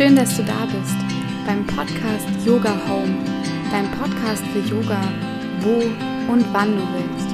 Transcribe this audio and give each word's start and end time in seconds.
Schön, 0.00 0.16
dass 0.16 0.34
du 0.34 0.42
da 0.42 0.64
bist 0.64 0.96
beim 1.44 1.66
Podcast 1.66 2.26
Yoga 2.46 2.74
Home, 2.88 3.18
dein 3.70 3.84
Podcast 3.90 4.42
für 4.46 4.60
Yoga, 4.60 4.98
wo 5.60 5.74
und 6.32 6.46
wann 6.54 6.74
du 6.74 6.82
willst. 6.94 7.28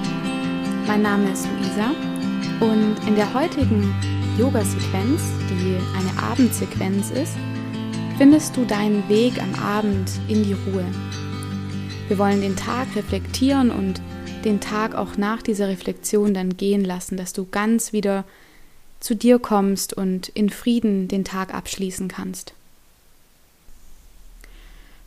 Mein 0.88 1.02
Name 1.02 1.30
ist 1.30 1.46
Luisa 1.46 1.94
und 2.58 2.96
in 3.06 3.14
der 3.14 3.32
heutigen 3.32 3.94
Yoga-Sequenz, 4.36 5.22
die 5.48 5.76
eine 5.96 6.20
Abendsequenz 6.20 7.12
ist, 7.12 7.36
findest 8.18 8.56
du 8.56 8.64
deinen 8.64 9.08
Weg 9.08 9.40
am 9.40 9.54
Abend 9.62 10.10
in 10.26 10.42
die 10.42 10.54
Ruhe. 10.54 10.84
Wir 12.08 12.18
wollen 12.18 12.40
den 12.40 12.56
Tag 12.56 12.88
reflektieren 12.96 13.70
und 13.70 14.00
den 14.44 14.58
Tag 14.58 14.96
auch 14.96 15.16
nach 15.16 15.40
dieser 15.40 15.68
Reflexion 15.68 16.34
dann 16.34 16.56
gehen 16.56 16.84
lassen, 16.84 17.16
dass 17.16 17.32
du 17.32 17.46
ganz 17.48 17.92
wieder 17.92 18.24
zu 18.98 19.14
dir 19.14 19.38
kommst 19.38 19.94
und 19.94 20.30
in 20.30 20.50
Frieden 20.50 21.06
den 21.06 21.24
Tag 21.24 21.54
abschließen 21.54 22.08
kannst. 22.08 22.55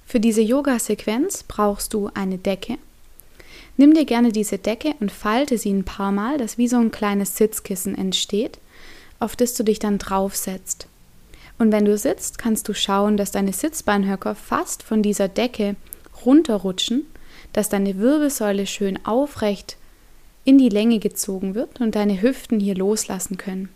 Für 0.09 0.19
diese 0.19 0.41
Yoga-Sequenz 0.41 1.43
brauchst 1.43 1.93
du 1.93 2.09
eine 2.15 2.39
Decke. 2.39 2.79
Nimm 3.77 3.93
dir 3.93 4.05
gerne 4.05 4.31
diese 4.31 4.57
Decke 4.57 4.95
und 4.99 5.11
falte 5.11 5.59
sie 5.59 5.71
ein 5.71 5.83
paar 5.83 6.11
Mal, 6.11 6.39
dass 6.39 6.57
wie 6.57 6.67
so 6.67 6.77
ein 6.77 6.89
kleines 6.89 7.37
Sitzkissen 7.37 7.95
entsteht, 7.95 8.57
auf 9.19 9.35
das 9.35 9.53
du 9.53 9.63
dich 9.63 9.77
dann 9.77 9.99
draufsetzt. 9.99 10.87
Und 11.59 11.71
wenn 11.71 11.85
du 11.85 11.95
sitzt, 11.95 12.39
kannst 12.39 12.67
du 12.67 12.73
schauen, 12.73 13.17
dass 13.17 13.29
deine 13.29 13.53
Sitzbeinhöcker 13.53 14.33
fast 14.33 14.81
von 14.81 15.03
dieser 15.03 15.27
Decke 15.27 15.75
runterrutschen, 16.25 17.05
dass 17.53 17.69
deine 17.69 17.99
Wirbelsäule 17.99 18.65
schön 18.65 19.05
aufrecht 19.05 19.77
in 20.43 20.57
die 20.57 20.69
Länge 20.69 20.97
gezogen 20.97 21.53
wird 21.53 21.81
und 21.81 21.93
deine 21.93 22.19
Hüften 22.19 22.59
hier 22.59 22.73
loslassen 22.73 23.37
können. 23.37 23.69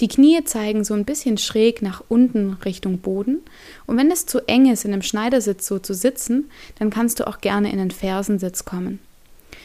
Die 0.00 0.08
Knie 0.08 0.42
zeigen 0.44 0.84
so 0.84 0.94
ein 0.94 1.04
bisschen 1.04 1.38
schräg 1.38 1.82
nach 1.82 2.02
unten 2.08 2.54
Richtung 2.64 2.98
Boden. 2.98 3.40
Und 3.86 3.96
wenn 3.96 4.10
es 4.10 4.26
zu 4.26 4.46
eng 4.48 4.70
ist, 4.70 4.84
in 4.84 4.92
einem 4.92 5.02
Schneidersitz 5.02 5.66
so 5.66 5.78
zu 5.78 5.94
sitzen, 5.94 6.50
dann 6.78 6.90
kannst 6.90 7.20
du 7.20 7.26
auch 7.26 7.40
gerne 7.40 7.72
in 7.72 7.78
einen 7.78 7.90
Fersensitz 7.90 8.64
kommen. 8.64 8.98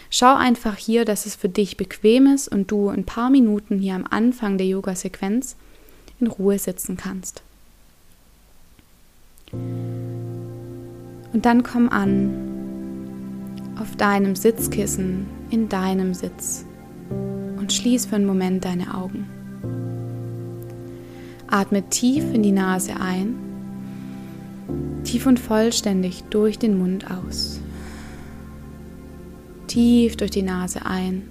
Schau 0.09 0.35
einfach 0.35 0.77
hier, 0.77 1.05
dass 1.05 1.25
es 1.25 1.35
für 1.35 1.49
dich 1.49 1.77
bequem 1.77 2.27
ist 2.27 2.47
und 2.47 2.71
du 2.71 2.89
ein 2.89 3.05
paar 3.05 3.29
Minuten 3.29 3.79
hier 3.79 3.95
am 3.95 4.05
Anfang 4.09 4.57
der 4.57 4.67
Yoga-Sequenz 4.67 5.55
in 6.19 6.27
Ruhe 6.27 6.59
sitzen 6.59 6.97
kannst. 6.97 7.41
Und 9.51 11.41
dann 11.41 11.63
komm 11.63 11.89
an 11.89 12.55
auf 13.79 13.95
deinem 13.95 14.35
Sitzkissen, 14.35 15.27
in 15.49 15.69
deinem 15.69 16.13
Sitz 16.13 16.65
und 17.57 17.73
schließ 17.73 18.05
für 18.05 18.15
einen 18.15 18.25
Moment 18.25 18.63
deine 18.63 18.95
Augen. 18.95 19.27
Atme 21.55 21.83
tief 21.89 22.33
in 22.33 22.43
die 22.43 22.51
Nase 22.51 22.99
ein, 22.99 23.33
tief 25.05 25.25
und 25.25 25.39
vollständig 25.39 26.25
durch 26.29 26.59
den 26.59 26.77
Mund 26.77 27.09
aus. 27.09 27.61
Tief 29.67 30.17
durch 30.17 30.31
die 30.31 30.41
Nase 30.41 30.85
ein 30.85 31.23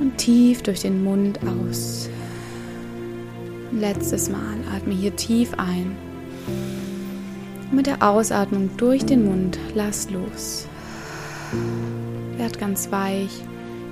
und 0.00 0.16
tief 0.16 0.64
durch 0.64 0.80
den 0.80 1.04
Mund 1.04 1.38
aus. 1.46 2.08
Letztes 3.70 4.28
Mal 4.28 4.56
atme 4.74 4.94
hier 4.94 5.14
tief 5.14 5.54
ein. 5.56 5.94
Mit 7.70 7.86
der 7.86 8.02
Ausatmung 8.02 8.68
durch 8.78 9.06
den 9.06 9.26
Mund 9.26 9.60
lass 9.76 10.10
los. 10.10 10.66
Werd 12.36 12.58
ganz 12.58 12.90
weich 12.90 13.44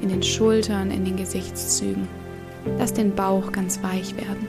in 0.02 0.08
den 0.08 0.24
Schultern, 0.24 0.90
in 0.90 1.04
den 1.04 1.14
Gesichtszügen. 1.14 2.25
Lass 2.78 2.92
den 2.92 3.14
Bauch 3.14 3.52
ganz 3.52 3.82
weich 3.82 4.16
werden. 4.16 4.46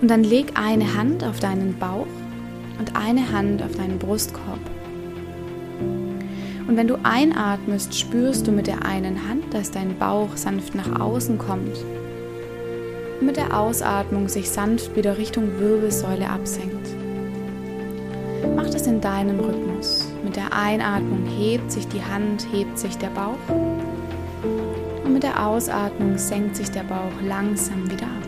Und 0.00 0.10
dann 0.10 0.24
leg 0.24 0.52
eine 0.54 0.94
Hand 0.96 1.24
auf 1.24 1.40
deinen 1.40 1.78
Bauch 1.78 2.06
und 2.78 2.96
eine 2.96 3.32
Hand 3.32 3.62
auf 3.62 3.76
deinen 3.76 3.98
Brustkorb. 3.98 4.60
Und 6.66 6.76
wenn 6.76 6.86
du 6.86 6.98
einatmest, 7.02 7.98
spürst 7.98 8.46
du 8.46 8.52
mit 8.52 8.66
der 8.66 8.84
einen 8.84 9.28
Hand, 9.28 9.52
dass 9.52 9.70
dein 9.70 9.98
Bauch 9.98 10.36
sanft 10.36 10.74
nach 10.74 11.00
außen 11.00 11.36
kommt. 11.36 11.84
Und 13.18 13.26
mit 13.26 13.36
der 13.36 13.58
Ausatmung 13.58 14.28
sich 14.28 14.48
sanft 14.48 14.94
wieder 14.96 15.18
Richtung 15.18 15.58
Wirbelsäule 15.58 16.30
absenkt. 16.30 16.88
Mach 18.56 18.70
das 18.70 18.86
in 18.86 19.00
deinem 19.00 19.40
Rhythmus. 19.40 20.06
Mit 20.24 20.36
der 20.36 20.52
Einatmung 20.52 21.26
hebt 21.26 21.70
sich 21.72 21.88
die 21.88 22.02
Hand, 22.02 22.46
hebt 22.52 22.78
sich 22.78 22.96
der 22.96 23.08
Bauch. 23.08 23.69
Und 25.10 25.14
mit 25.14 25.24
der 25.24 25.44
Ausatmung 25.44 26.16
senkt 26.16 26.54
sich 26.54 26.70
der 26.70 26.84
Bauch 26.84 27.10
langsam 27.26 27.90
wieder 27.90 28.06
ab. 28.06 28.22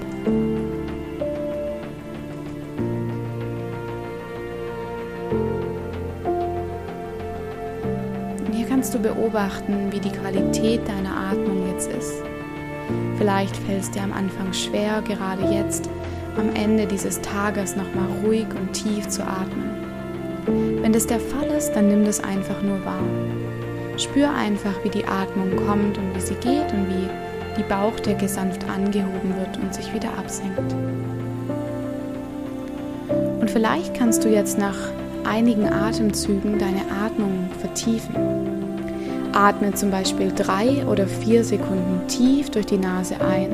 Und 8.45 8.53
hier 8.53 8.67
kannst 8.67 8.93
du 8.93 8.99
beobachten, 8.99 9.93
wie 9.93 10.01
die 10.01 10.11
Qualität 10.11 10.81
deiner 10.89 11.17
Atmung 11.31 11.69
jetzt 11.73 11.89
ist. 11.93 12.15
Vielleicht 13.17 13.57
fällt 13.59 13.83
es 13.83 13.91
dir 13.93 14.03
am 14.03 14.13
Anfang 14.13 14.53
schwer, 14.53 15.03
gerade 15.03 15.55
jetzt 15.55 15.89
am 16.37 16.53
Ende 16.57 16.85
dieses 16.89 17.21
Tages 17.21 17.77
nochmal 17.77 18.09
ruhig 18.25 18.49
und 18.59 18.73
tief 18.73 19.07
zu 19.07 19.23
atmen. 19.23 19.71
Wenn 20.83 20.93
das 20.93 21.07
der 21.07 21.21
Fall 21.21 21.47
ist, 21.57 21.75
dann 21.75 21.87
nimm 21.87 22.05
das 22.05 22.19
einfach 22.25 22.61
nur 22.61 22.85
wahr. 22.85 23.05
Spür 24.03 24.31
einfach, 24.35 24.75
wie 24.83 24.91
die 24.91 25.05
Atmung 25.05 25.57
kommt 25.67 25.97
und 25.99 26.15
wie 26.15 26.21
sie 26.21 26.35
geht 26.35 26.73
und 26.73 26.89
wie 26.89 27.09
die 27.57 27.63
Bauchdecke 27.63 28.29
sanft 28.29 28.69
angehoben 28.69 29.35
wird 29.39 29.59
und 29.59 29.75
sich 29.75 29.93
wieder 29.95 30.11
absenkt. 30.19 30.75
Und 33.41 33.51
vielleicht 33.51 33.95
kannst 33.95 34.25
du 34.25 34.29
jetzt 34.29 34.59
nach 34.59 34.77
einigen 35.25 35.69
Atemzügen 35.69 36.59
deine 36.59 36.83
Atmung 37.05 37.49
vertiefen. 37.61 38.15
Atme 39.33 39.73
zum 39.75 39.91
Beispiel 39.91 40.33
drei 40.35 40.85
oder 40.87 41.07
vier 41.07 41.45
Sekunden 41.45 42.07
tief 42.09 42.51
durch 42.51 42.67
die 42.67 42.79
Nase 42.79 43.17
ein. 43.21 43.53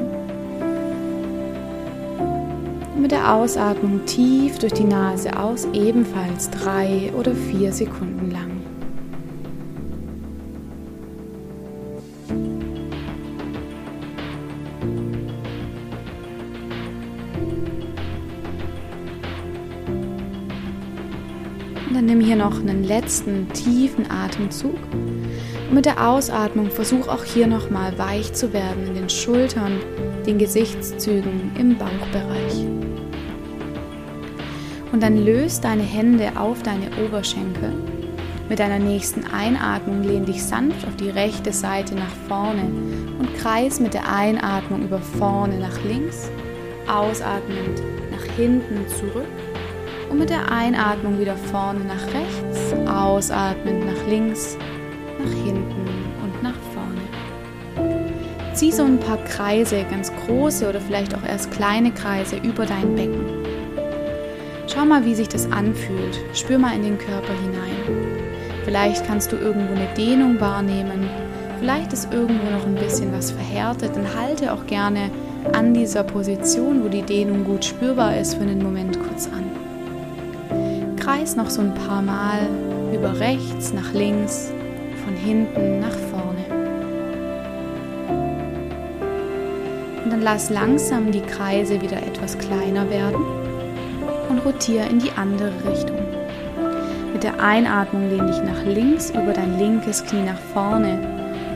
Und 2.95 3.03
mit 3.03 3.13
der 3.13 3.33
Ausatmung 3.33 4.05
tief 4.07 4.59
durch 4.59 4.73
die 4.73 4.85
Nase 4.85 5.39
aus, 5.39 5.69
ebenfalls 5.73 6.51
drei 6.51 7.13
oder 7.17 7.33
vier 7.33 7.73
Sekunden 7.73 8.31
lang. 8.31 8.58
Noch 22.49 22.61
einen 22.61 22.85
letzten 22.85 23.49
tiefen 23.53 24.11
Atemzug. 24.11 24.79
Und 25.69 25.75
mit 25.75 25.85
der 25.85 26.09
Ausatmung 26.09 26.71
versuch 26.71 27.07
auch 27.09 27.25
hier 27.25 27.47
nochmal 27.47 27.99
weich 27.99 28.33
zu 28.33 28.53
werden 28.53 28.87
in 28.87 28.95
den 28.95 29.11
Schultern, 29.11 29.79
den 30.27 30.39
Gesichtszügen, 30.39 31.53
im 31.59 31.77
Bauchbereich. 31.77 32.65
Und 34.93 35.03
dann 35.03 35.23
löst 35.23 35.65
deine 35.65 35.83
Hände 35.83 36.33
auf 36.37 36.63
deine 36.63 36.87
Oberschenkel. 37.05 37.73
Mit 38.49 38.61
deiner 38.61 38.79
nächsten 38.79 39.27
Einatmung 39.27 40.03
lehn 40.03 40.25
dich 40.25 40.43
sanft 40.43 40.87
auf 40.87 40.97
die 40.97 41.11
rechte 41.11 41.53
Seite 41.53 41.95
nach 41.95 42.15
vorne 42.29 42.63
und 43.19 43.35
kreis 43.37 43.79
mit 43.79 43.93
der 43.93 44.11
Einatmung 44.11 44.85
über 44.85 45.01
vorne 45.01 45.59
nach 45.59 45.85
links, 45.85 46.31
ausatmend 46.87 47.83
nach 48.11 48.25
hinten 48.37 48.89
zurück 48.89 49.27
und 50.11 50.19
mit 50.19 50.31
der 50.31 50.51
Einatmung 50.51 51.19
wieder 51.19 51.37
vorne 51.37 51.81
nach 51.81 52.07
rechts, 52.15 52.73
ausatmend 52.89 53.87
nach 53.87 54.07
links, 54.09 54.57
nach 55.19 55.33
hinten 55.45 55.87
und 56.23 56.43
nach 56.43 56.55
vorne. 56.75 57.99
Zieh 58.55 58.73
so 58.73 58.83
ein 58.85 58.99
paar 58.99 59.19
Kreise, 59.25 59.85
ganz 59.91 60.13
große 60.27 60.69
oder 60.69 60.81
vielleicht 60.81 61.15
auch 61.15 61.23
erst 61.23 61.51
kleine 61.53 61.93
Kreise 61.93 62.37
über 62.37 62.67
dein 62.67 62.95
Becken. 62.95 63.25
Schau 64.67 64.85
mal, 64.85 65.05
wie 65.05 65.15
sich 65.15 65.29
das 65.29 65.51
anfühlt. 65.51 66.21
Spür 66.35 66.59
mal 66.59 66.75
in 66.75 66.83
den 66.83 66.99
Körper 66.99 67.33
hinein. 67.33 68.19
Vielleicht 68.65 69.07
kannst 69.07 69.33
du 69.33 69.37
irgendwo 69.37 69.75
eine 69.75 69.89
Dehnung 69.97 70.41
wahrnehmen. 70.41 71.09
Vielleicht 71.59 71.93
ist 71.93 72.13
irgendwo 72.13 72.51
noch 72.51 72.67
ein 72.67 72.75
bisschen 72.75 73.13
was 73.13 73.31
verhärtet. 73.31 73.97
Dann 73.97 74.07
halte 74.15 74.53
auch 74.53 74.67
gerne 74.67 75.11
an 75.53 75.73
dieser 75.73 76.05
Position, 76.05 76.85
wo 76.85 76.89
die 76.89 77.03
Dehnung 77.03 77.45
gut 77.45 77.65
spürbar 77.65 78.17
ist, 78.17 78.35
für 78.35 78.43
einen 78.43 78.63
Moment 78.63 78.99
kurz 79.01 79.27
an. 79.27 79.48
Kreis 81.19 81.35
noch 81.35 81.51
so 81.51 81.63
ein 81.63 81.75
paar 81.75 82.01
Mal 82.01 82.49
über 82.95 83.19
rechts 83.19 83.73
nach 83.73 83.93
links, 83.93 84.53
von 85.05 85.17
hinten 85.17 85.81
nach 85.81 85.97
vorne. 86.13 86.45
Und 90.05 90.13
dann 90.13 90.23
lass 90.23 90.49
langsam 90.49 91.11
die 91.11 91.23
Kreise 91.23 91.81
wieder 91.81 91.97
etwas 91.97 92.39
kleiner 92.39 92.89
werden 92.89 93.21
und 94.29 94.39
rotiere 94.45 94.87
in 94.87 95.01
die 95.01 95.11
andere 95.11 95.51
Richtung. 95.69 95.99
Mit 97.13 97.25
der 97.25 97.43
Einatmung 97.43 98.09
lehn 98.11 98.29
dich 98.29 98.41
nach 98.45 98.63
links 98.65 99.11
über 99.11 99.33
dein 99.33 99.59
linkes 99.59 100.05
Knie 100.05 100.23
nach 100.23 100.39
vorne. 100.55 101.01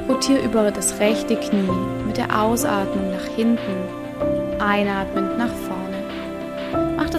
Rotiere 0.09 0.45
über 0.45 0.73
das 0.73 0.99
rechte 0.99 1.37
Knie. 1.37 1.71
Mit 2.05 2.17
der 2.17 2.43
Ausatmung 2.43 3.13
nach 3.13 3.27
hinten. 3.37 4.03
einatmend 4.59 5.39
nach 5.39 5.47
vorne. 5.49 5.62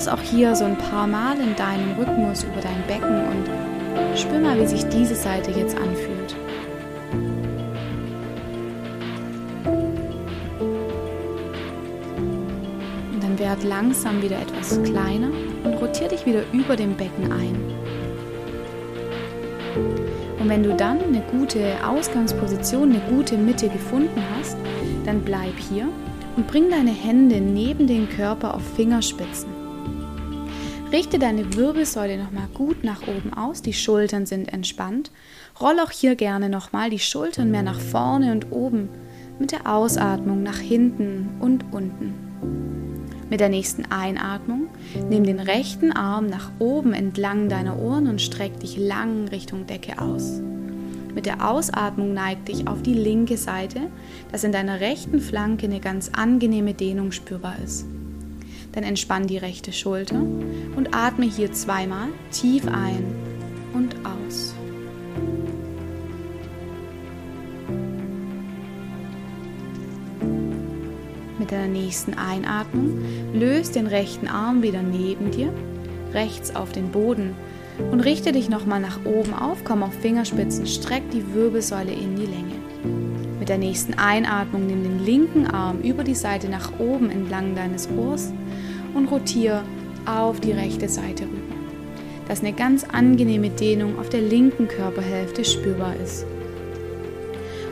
Das 0.03 0.19
auch 0.19 0.21
hier 0.21 0.53
so 0.53 0.65
ein 0.65 0.77
paar 0.77 1.07
Mal 1.07 1.39
in 1.39 1.55
deinem 1.55 1.94
Rhythmus 1.97 2.44
über 2.44 2.59
dein 2.59 2.83
Becken 2.88 3.23
und 3.25 4.19
spür 4.19 4.38
mal, 4.38 4.59
wie 4.59 4.65
sich 4.65 4.83
diese 4.89 5.15
Seite 5.15 5.51
jetzt 5.51 5.77
anfühlt. 5.77 6.35
Und 13.13 13.23
dann 13.23 13.39
werd 13.39 13.63
langsam 13.63 14.21
wieder 14.21 14.41
etwas 14.41 14.83
kleiner 14.83 15.29
und 15.63 15.75
rotier 15.75 16.09
dich 16.09 16.25
wieder 16.25 16.41
über 16.51 16.75
dem 16.75 16.97
Becken 16.97 17.31
ein. 17.31 17.55
Und 20.38 20.50
wenn 20.50 20.63
du 20.63 20.75
dann 20.75 21.01
eine 21.01 21.21
gute 21.31 21.75
Ausgangsposition, 21.88 22.89
eine 22.89 23.00
gute 23.09 23.38
Mitte 23.38 23.69
gefunden 23.69 24.21
hast, 24.38 24.57
dann 25.05 25.21
bleib 25.21 25.57
hier 25.57 25.88
und 26.35 26.45
bring 26.47 26.69
deine 26.69 26.91
Hände 26.91 27.39
neben 27.39 27.88
den 27.88 28.09
Körper 28.09 28.53
auf 28.53 28.63
Fingerspitzen. 28.75 29.62
Richte 30.93 31.17
deine 31.17 31.55
Wirbelsäule 31.55 32.19
nochmal 32.19 32.47
gut 32.53 32.83
nach 32.83 33.01
oben 33.07 33.33
aus, 33.33 33.63
die 33.63 33.73
Schultern 33.73 34.27
sind 34.27 34.53
entspannt. 34.53 35.09
Roll 35.59 35.79
auch 35.79 35.89
hier 35.89 36.15
gerne 36.15 36.49
nochmal 36.49 36.91
die 36.91 36.99
Schultern 36.99 37.49
mehr 37.49 37.63
nach 37.63 37.79
vorne 37.79 38.31
und 38.31 38.51
oben 38.51 38.89
mit 39.39 39.51
der 39.51 39.67
Ausatmung 39.67 40.43
nach 40.43 40.59
hinten 40.59 41.29
und 41.39 41.65
unten. 41.71 42.13
Mit 43.27 43.39
der 43.39 43.49
nächsten 43.49 43.91
Einatmung 43.91 44.67
nimm 45.09 45.23
den 45.23 45.39
rechten 45.39 45.91
Arm 45.91 46.27
nach 46.27 46.51
oben 46.59 46.93
entlang 46.93 47.49
deiner 47.49 47.79
Ohren 47.79 48.05
und 48.05 48.21
streck 48.21 48.59
dich 48.59 48.77
lang 48.77 49.27
Richtung 49.29 49.65
Decke 49.65 49.99
aus. 49.99 50.41
Mit 51.15 51.25
der 51.25 51.49
Ausatmung 51.49 52.13
neig 52.13 52.45
dich 52.45 52.67
auf 52.67 52.83
die 52.83 52.93
linke 52.93 53.37
Seite, 53.37 53.79
dass 54.31 54.43
in 54.43 54.51
deiner 54.51 54.79
rechten 54.79 55.21
Flanke 55.21 55.65
eine 55.65 55.79
ganz 55.79 56.11
angenehme 56.13 56.75
Dehnung 56.75 57.11
spürbar 57.11 57.55
ist. 57.63 57.87
Dann 58.73 58.83
entspann 58.83 59.27
die 59.27 59.37
rechte 59.37 59.71
Schulter 59.71 60.21
und 60.75 60.93
atme 60.93 61.25
hier 61.25 61.51
zweimal 61.53 62.09
tief 62.31 62.67
ein 62.67 63.05
und 63.73 63.95
aus. 64.03 64.55
Mit 71.39 71.51
deiner 71.51 71.67
nächsten 71.67 72.15
Einatmung 72.15 73.03
löst 73.33 73.75
den 73.75 73.87
rechten 73.87 74.27
Arm 74.27 74.63
wieder 74.63 74.81
neben 74.81 75.29
dir, 75.29 75.53
rechts 76.13 76.55
auf 76.55 76.71
den 76.71 76.89
Boden 76.89 77.35
und 77.91 77.99
richte 77.99 78.31
dich 78.31 78.49
nochmal 78.49 78.79
nach 78.79 79.03
oben 79.05 79.33
auf, 79.33 79.63
komm 79.63 79.83
auf 79.83 79.93
Fingerspitzen, 79.93 80.65
streck 80.65 81.03
die 81.11 81.33
Wirbelsäule 81.33 81.91
in 81.91 82.15
die 82.15 82.25
Länge. 82.25 82.55
Mit 83.39 83.49
der 83.49 83.57
nächsten 83.57 83.95
Einatmung 83.95 84.67
nimm 84.67 84.83
den 84.83 85.03
linken 85.03 85.47
Arm 85.47 85.81
über 85.81 86.03
die 86.03 86.15
Seite 86.15 86.47
nach 86.47 86.79
oben 86.79 87.09
entlang 87.09 87.55
deines 87.55 87.89
Ohrs 87.89 88.31
und 88.93 89.07
rotiere 89.07 89.63
auf 90.05 90.39
die 90.39 90.51
rechte 90.51 90.89
Seite 90.89 91.23
rüber, 91.23 91.55
dass 92.27 92.41
eine 92.41 92.53
ganz 92.53 92.83
angenehme 92.83 93.49
Dehnung 93.49 93.99
auf 93.99 94.09
der 94.09 94.21
linken 94.21 94.67
Körperhälfte 94.67 95.45
spürbar 95.45 95.95
ist. 96.03 96.25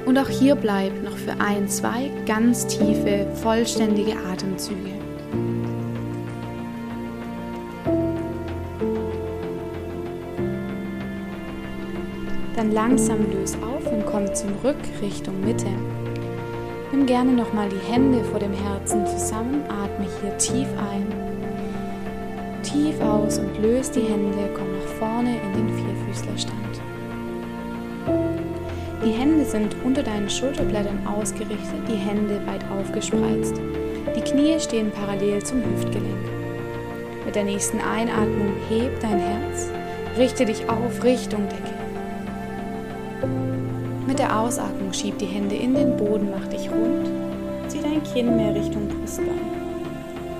Und 0.05 0.17
auch 0.17 0.29
hier 0.29 0.55
bleib 0.55 1.03
noch 1.03 1.15
für 1.15 1.39
ein, 1.39 1.67
zwei 1.69 2.09
ganz 2.25 2.65
tiefe, 2.65 3.27
vollständige 3.35 4.17
Atemzüge. 4.31 4.91
Dann 12.55 12.71
langsam 12.71 13.19
löse 13.31 13.57
auf 13.63 13.91
und 13.91 14.05
komm 14.05 14.33
zurück 14.35 14.77
Richtung 15.01 15.39
Mitte. 15.41 15.67
Nimm 16.91 17.05
gerne 17.05 17.31
nochmal 17.31 17.69
die 17.69 17.91
Hände 17.91 18.21
vor 18.25 18.39
dem 18.39 18.51
Herzen 18.51 19.07
zusammen, 19.07 19.63
atme 19.69 20.05
hier 20.19 20.37
tief 20.37 20.67
ein, 20.77 21.07
tief 22.63 22.99
aus 22.99 23.39
und 23.39 23.61
löse 23.61 23.93
die 23.93 24.01
Hände, 24.01 24.49
komm 24.53 24.73
nach 24.73 24.93
vorne 24.99 25.37
in 25.37 25.53
den 25.53 25.69
Vierfüßlerstand. 25.69 26.81
Die 29.05 29.11
Hände 29.11 29.45
sind 29.45 29.73
unter 29.85 30.03
deinen 30.03 30.29
Schulterblättern 30.29 31.07
ausgerichtet, 31.07 31.87
die 31.87 31.95
Hände 31.95 32.41
weit 32.45 32.63
aufgespreizt. 32.69 33.55
Die 34.13 34.21
Knie 34.21 34.59
stehen 34.59 34.91
parallel 34.91 35.41
zum 35.41 35.63
Hüftgelenk. 35.63 36.29
Mit 37.25 37.35
der 37.35 37.45
nächsten 37.45 37.79
Einatmung 37.79 38.51
heb 38.69 38.99
dein 38.99 39.17
Herz, 39.17 39.71
richte 40.17 40.43
dich 40.43 40.69
auf 40.69 41.03
Richtung 41.05 41.47
Decke. 41.47 41.80
Mit 44.21 44.29
der 44.29 44.39
Ausatmung 44.39 44.93
schieb 44.93 45.17
die 45.17 45.25
Hände 45.25 45.55
in 45.55 45.73
den 45.73 45.97
Boden, 45.97 46.29
mach 46.29 46.45
dich 46.45 46.69
rund, 46.69 47.09
zieh 47.67 47.81
dein 47.81 48.03
Kinn 48.03 48.35
mehr 48.35 48.53
Richtung 48.53 48.87
Brustbein. 48.87 49.27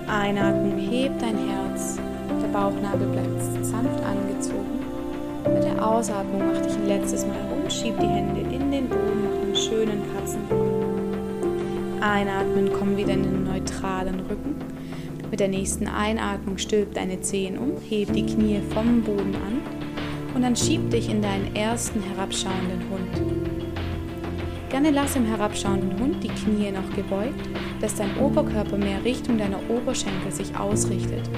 Einatmung, 0.08 0.78
heb 0.78 1.18
dein 1.18 1.36
Herz, 1.50 1.98
der 2.30 2.48
Bauchnabel 2.50 3.08
bleibt 3.08 3.66
sanft 3.66 4.04
angezogen. 4.04 4.86
Mit 5.52 5.64
der 5.64 5.84
Ausatmung 5.84 6.44
mach 6.54 6.62
dich 6.62 6.76
ein 6.76 6.88
letztes 6.90 7.26
Mal 7.26 7.40
rund, 7.52 7.74
schieb 7.74 8.00
die 8.00 8.06
Hände 8.06 8.42
in 8.42 8.72
den 8.72 8.88
Boden, 8.88 9.24
mach 9.24 9.42
einen 9.42 9.56
schönen 9.56 10.04
Katzenbogen. 10.14 12.02
Einatmen, 12.02 12.70
komm 12.78 12.96
wieder 12.98 13.14
in 13.14 13.24
den 13.24 13.44
neutralen 13.46 14.20
Rücken. 14.30 14.58
Mit 15.32 15.40
der 15.40 15.48
nächsten 15.48 15.88
Einatmung 15.88 16.60
stülp 16.60 16.94
deine 16.94 17.22
Zehen 17.22 17.58
um, 17.58 17.72
heb 17.90 18.14
die 18.14 18.28
Knie 18.28 18.60
vom 18.76 19.02
Boden 19.02 19.34
an 19.34 19.62
und 20.36 20.44
dann 20.44 20.56
schieb 20.56 20.92
dich 20.92 21.10
in 21.10 21.24
deinen 21.24 21.56
ersten 21.56 22.04
herabschauenden 22.04 22.84
Hund. 22.92 23.61
Gerne 24.72 24.92
lass 24.92 25.18
im 25.18 25.26
herabschauenden 25.26 26.00
Hund 26.00 26.24
die 26.24 26.30
Knie 26.30 26.72
noch 26.72 26.96
gebeugt, 26.96 27.46
dass 27.82 27.96
dein 27.96 28.16
Oberkörper 28.18 28.78
mehr 28.78 29.04
Richtung 29.04 29.38
deiner 29.38 29.60
Oberschenkel 29.70 30.32
sich 30.32 30.56
ausrichtet. 30.56 31.30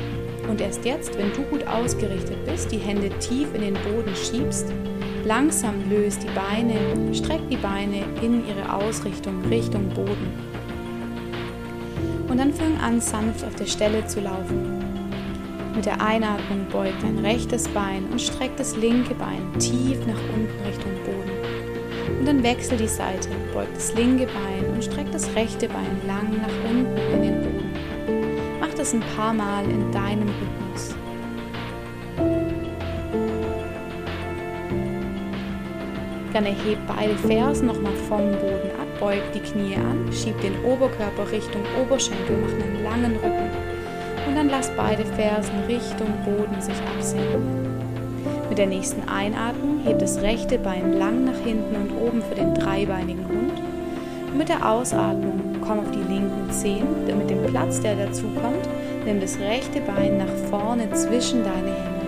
Und 0.47 0.61
erst 0.61 0.85
jetzt, 0.85 1.17
wenn 1.17 1.33
du 1.33 1.41
gut 1.49 1.65
ausgerichtet 1.65 2.37
bist, 2.45 2.71
die 2.71 2.77
Hände 2.77 3.09
tief 3.17 3.47
in 3.55 3.61
den 3.61 3.73
Boden 3.73 4.15
schiebst, 4.15 4.71
langsam 5.25 5.73
löst 5.89 6.21
die 6.21 6.29
Beine, 6.35 7.15
streck 7.15 7.41
die 7.49 7.57
Beine 7.57 8.03
in 8.21 8.47
ihre 8.47 8.71
Ausrichtung 8.71 9.43
Richtung 9.49 9.89
Boden. 9.89 10.31
Und 12.27 12.37
dann 12.37 12.53
fang 12.53 12.77
an, 12.81 13.01
sanft 13.01 13.43
auf 13.43 13.55
der 13.55 13.65
Stelle 13.65 14.05
zu 14.05 14.21
laufen. 14.21 14.79
Mit 15.75 15.87
der 15.87 15.99
Einatmung 15.99 16.67
beugt 16.71 17.01
dein 17.01 17.17
rechtes 17.17 17.67
Bein 17.69 18.05
und 18.11 18.21
streck 18.21 18.55
das 18.57 18.77
linke 18.77 19.15
Bein 19.15 19.41
tief 19.57 19.97
nach 20.05 20.21
unten 20.35 20.67
Richtung 20.67 20.91
Boden. 21.03 21.22
Und 22.23 22.27
dann 22.27 22.43
wechsel 22.43 22.77
die 22.77 22.87
Seite, 22.87 23.27
beug 23.53 23.67
das 23.73 23.93
linke 23.95 24.27
Bein 24.27 24.73
und 24.73 24.81
streck 24.81 25.11
das 25.11 25.27
rechte 25.35 25.67
Bein 25.67 25.99
lang 26.07 26.31
nach 26.41 26.69
unten 26.69 26.95
in 27.11 27.21
den 27.21 27.41
Boden. 27.41 27.71
Mach 28.61 28.73
das 28.75 28.93
ein 28.93 29.03
paar 29.17 29.33
Mal 29.33 29.65
in 29.65 29.91
deinem 29.91 30.29
Rhythmus. 30.29 30.95
Gerne 36.31 36.47
heb 36.47 36.77
beide 36.87 37.13
Fersen 37.27 37.67
nochmal 37.67 37.95
vom 38.07 38.31
Boden 38.31 38.71
ab, 38.79 38.87
beug 39.01 39.21
die 39.33 39.41
Knie 39.41 39.75
an, 39.75 40.09
schieb 40.13 40.39
den 40.39 40.57
Oberkörper 40.63 41.29
Richtung 41.29 41.63
Oberschenkel, 41.81 42.37
mach 42.37 42.53
einen 42.53 42.83
langen 42.85 43.17
Rücken. 43.17 43.49
Und 44.29 44.35
dann 44.37 44.47
lass 44.47 44.71
beide 44.77 45.03
Fersen 45.03 45.59
Richtung 45.67 46.07
Boden 46.23 46.61
sich 46.61 46.81
absenken. 46.95 47.72
Mit 48.53 48.59
der 48.59 48.67
nächsten 48.67 49.09
Einatmung 49.09 49.79
heb 49.83 49.97
das 49.97 50.21
rechte 50.21 50.59
Bein 50.59 50.93
lang 50.93 51.25
nach 51.25 51.39
hinten 51.43 51.75
und 51.75 51.91
oben 51.99 52.21
für 52.21 52.35
den 52.35 52.53
dreibeinigen 52.53 53.27
Hund. 53.27 53.59
Und 54.27 54.37
mit 54.37 54.47
der 54.47 54.69
Ausatmung 54.69 55.57
komm 55.59 55.79
auf 55.79 55.89
die 55.89 56.13
linken 56.13 56.51
Zehen, 56.51 56.85
denn 57.07 57.17
mit 57.17 57.31
dem 57.31 57.43
Platz, 57.47 57.81
der 57.81 57.95
dazu 57.95 58.25
kommt, 58.39 58.69
nimm 59.05 59.19
das 59.19 59.39
rechte 59.39 59.81
Bein 59.81 60.19
nach 60.19 60.49
vorne 60.51 60.87
zwischen 60.91 61.43
deine 61.43 61.71
Hände. 61.71 62.05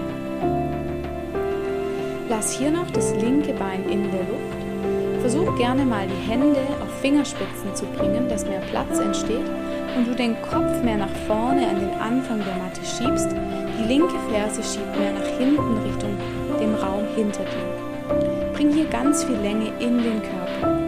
Lass 2.29 2.51
hier 2.51 2.69
noch 2.69 2.91
das 2.91 3.15
linke 3.15 3.53
Bein 3.53 3.83
in 3.89 4.03
der 4.11 4.21
Luft. 4.21 5.21
Versuch 5.21 5.57
gerne 5.57 5.83
mal 5.83 6.05
die 6.05 6.31
Hände 6.31 6.59
auf 6.79 7.01
Fingerspitzen 7.01 7.73
zu 7.73 7.85
bringen, 7.97 8.29
dass 8.29 8.45
mehr 8.45 8.61
Platz 8.69 8.99
entsteht 8.99 9.49
und 9.97 10.07
du 10.07 10.13
den 10.13 10.39
Kopf 10.43 10.83
mehr 10.83 10.97
nach 10.97 11.15
vorne 11.25 11.67
an 11.67 11.79
den 11.79 11.99
Anfang 11.99 12.37
der 12.37 12.55
Matte 12.57 12.85
schiebst. 12.85 13.35
Die 13.77 13.87
linke 13.87 14.15
Ferse 14.31 14.63
schiebt 14.63 14.97
mehr 14.97 15.11
nach 15.11 15.37
hinten 15.37 15.77
Richtung 15.83 16.17
dem 16.59 16.75
Raum 16.75 17.03
hinter 17.15 17.43
dir. 17.43 18.51
Bring 18.53 18.71
hier 18.71 18.85
ganz 18.85 19.23
viel 19.23 19.35
Länge 19.35 19.67
in 19.79 19.97
den 19.97 20.21
Körper. 20.21 20.79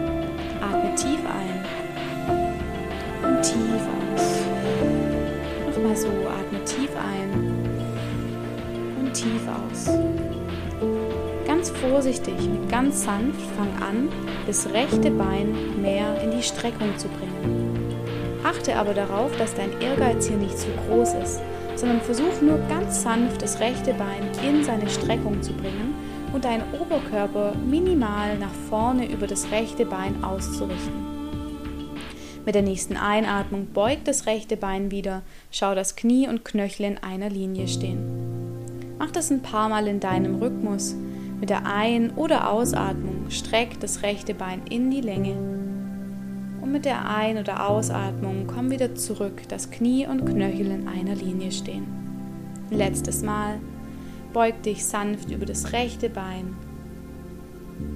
Atme 0.62 0.94
tief 0.96 1.20
ein 1.26 1.64
und 3.28 3.42
tief 3.42 3.82
aus. 4.14 4.38
Nochmal 5.66 5.96
so, 5.96 6.08
atme 6.08 6.64
tief 6.64 6.90
ein 6.96 7.30
und 9.00 9.12
tief 9.12 9.42
aus. 9.46 9.90
Ganz 11.46 11.70
vorsichtig 11.70 12.34
und 12.38 12.70
ganz 12.70 13.04
sanft 13.04 13.40
fang 13.56 13.82
an, 13.86 14.08
das 14.46 14.70
rechte 14.72 15.10
Bein 15.10 15.82
mehr 15.82 16.22
in 16.22 16.30
die 16.30 16.42
Streckung 16.42 16.96
zu 16.96 17.08
bringen. 17.08 17.94
Achte 18.44 18.76
aber 18.76 18.94
darauf, 18.94 19.36
dass 19.36 19.54
dein 19.54 19.78
Ehrgeiz 19.80 20.26
hier 20.26 20.38
nicht 20.38 20.58
zu 20.58 20.68
groß 20.86 21.14
ist 21.22 21.40
sondern 21.78 22.00
versuch 22.00 22.40
nur 22.42 22.58
ganz 22.68 23.02
sanft 23.02 23.40
das 23.40 23.60
rechte 23.60 23.94
Bein 23.94 24.22
in 24.44 24.64
seine 24.64 24.88
Streckung 24.88 25.40
zu 25.42 25.52
bringen 25.52 25.94
und 26.32 26.44
deinen 26.44 26.64
Oberkörper 26.74 27.54
minimal 27.54 28.36
nach 28.36 28.52
vorne 28.68 29.10
über 29.10 29.28
das 29.28 29.50
rechte 29.52 29.86
Bein 29.86 30.24
auszurichten. 30.24 31.06
Mit 32.44 32.54
der 32.54 32.62
nächsten 32.62 32.96
Einatmung 32.96 33.68
beug 33.72 33.98
das 34.04 34.26
rechte 34.26 34.56
Bein 34.56 34.90
wieder, 34.90 35.22
schau 35.52 35.74
das 35.74 35.94
Knie 35.94 36.28
und 36.28 36.44
Knöchel 36.44 36.86
in 36.86 36.98
einer 36.98 37.30
Linie 37.30 37.68
stehen. 37.68 38.96
Mach 38.98 39.12
das 39.12 39.30
ein 39.30 39.42
paar 39.42 39.68
Mal 39.68 39.86
in 39.86 40.00
deinem 40.00 40.42
Rhythmus. 40.42 40.96
Mit 41.40 41.50
der 41.50 41.66
Ein- 41.66 42.10
oder 42.16 42.50
Ausatmung 42.50 43.30
streck 43.30 43.78
das 43.78 44.02
rechte 44.02 44.34
Bein 44.34 44.62
in 44.68 44.90
die 44.90 45.00
Länge. 45.00 45.57
Und 46.68 46.72
mit 46.72 46.84
der 46.84 47.08
Ein- 47.08 47.38
oder 47.38 47.66
Ausatmung 47.66 48.46
komm 48.46 48.70
wieder 48.70 48.94
zurück, 48.94 49.40
das 49.48 49.70
Knie 49.70 50.06
und 50.06 50.26
Knöchel 50.26 50.66
in 50.66 50.86
einer 50.86 51.14
Linie 51.14 51.50
stehen. 51.50 51.86
Letztes 52.68 53.22
Mal. 53.22 53.58
Beug 54.34 54.62
dich 54.64 54.84
sanft 54.84 55.30
über 55.30 55.46
das 55.46 55.72
rechte 55.72 56.10
Bein. 56.10 56.54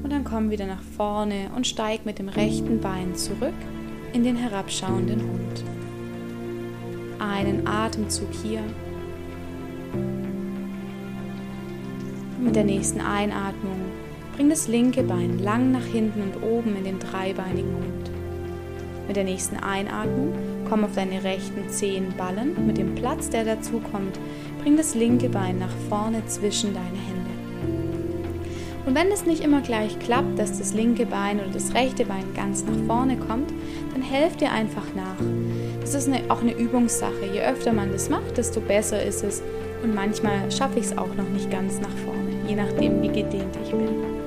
Und 0.03 0.11
dann 0.11 0.25
komm 0.25 0.49
wieder 0.49 0.65
nach 0.65 0.81
vorne 0.81 1.51
und 1.55 1.67
steig 1.67 2.07
mit 2.07 2.19
dem 2.19 2.31
rechten 2.31 2.81
Bein 2.81 3.15
zurück 3.15 3.53
in 4.15 4.25
den 4.25 4.37
herabschauenden 4.37 5.21
Hund. 5.21 5.65
Einen 7.19 7.67
Atemzug 7.67 8.33
hier. 8.43 8.63
Mit 12.41 12.57
der 12.57 12.65
nächsten 12.65 13.03
Einatmung 13.03 13.77
bring 14.35 14.49
das 14.49 14.67
linke 14.67 15.03
Bein 15.03 15.41
lang 15.41 15.73
nach 15.73 15.85
hinten 15.85 16.23
und 16.23 16.43
oben 16.43 16.75
in 16.75 16.85
den 16.85 16.99
dreibeinigen 16.99 17.75
Hund. 17.75 18.12
Mit 19.13 19.19
der 19.19 19.25
nächsten 19.25 19.57
Einatmung 19.59 20.33
komm 20.67 20.87
auf 20.87 20.95
deine 20.95 21.23
rechten 21.23 21.69
Zehen 21.69 22.15
ballen. 22.17 22.67
Mit 22.67 22.79
dem 22.79 22.95
Platz, 22.95 23.29
der 23.29 23.45
dazu 23.45 23.79
kommt, 23.93 24.19
bring 24.63 24.79
das 24.79 24.95
linke 24.95 25.29
Bein 25.29 25.59
nach 25.59 25.75
vorne 25.91 26.25
zwischen 26.29 26.73
deine 26.73 26.87
Hände. 26.87 27.31
Und 28.87 28.95
wenn 28.95 29.13
es 29.13 29.27
nicht 29.27 29.45
immer 29.45 29.61
gleich 29.61 29.99
klappt, 29.99 30.39
dass 30.39 30.59
das 30.59 30.73
linke 30.73 31.05
Bein 31.05 31.41
oder 31.41 31.51
das 31.51 31.75
rechte 31.75 32.07
Bein 32.07 32.25
ganz 32.35 32.65
nach 32.65 32.87
vorne 32.87 33.19
kommt, 33.19 33.53
dann 33.93 34.01
helft 34.01 34.41
dir 34.41 34.51
einfach 34.51 34.87
nach. 34.97 35.23
Das 35.83 35.93
ist 35.93 36.09
eine, 36.09 36.31
auch 36.31 36.41
eine 36.41 36.55
Übungssache. 36.55 37.27
Je 37.35 37.43
öfter 37.43 37.75
man 37.75 37.93
das 37.93 38.09
macht, 38.09 38.39
desto 38.39 38.63
besser 38.63 39.03
ist 39.03 39.23
es. 39.25 39.43
Und 39.83 39.95
manchmal 39.95 40.51
schaffe 40.51 40.79
ich 40.79 40.87
es 40.87 40.97
auch 40.97 41.15
noch 41.17 41.29
nicht 41.29 41.51
ganz 41.51 41.83
nach 41.83 41.95
vorne, 42.07 42.31
je 42.49 42.57
nachdem, 42.57 43.03
wie 43.03 43.09
gedehnt 43.09 43.59
ich 43.63 43.73
bin. 43.73 44.22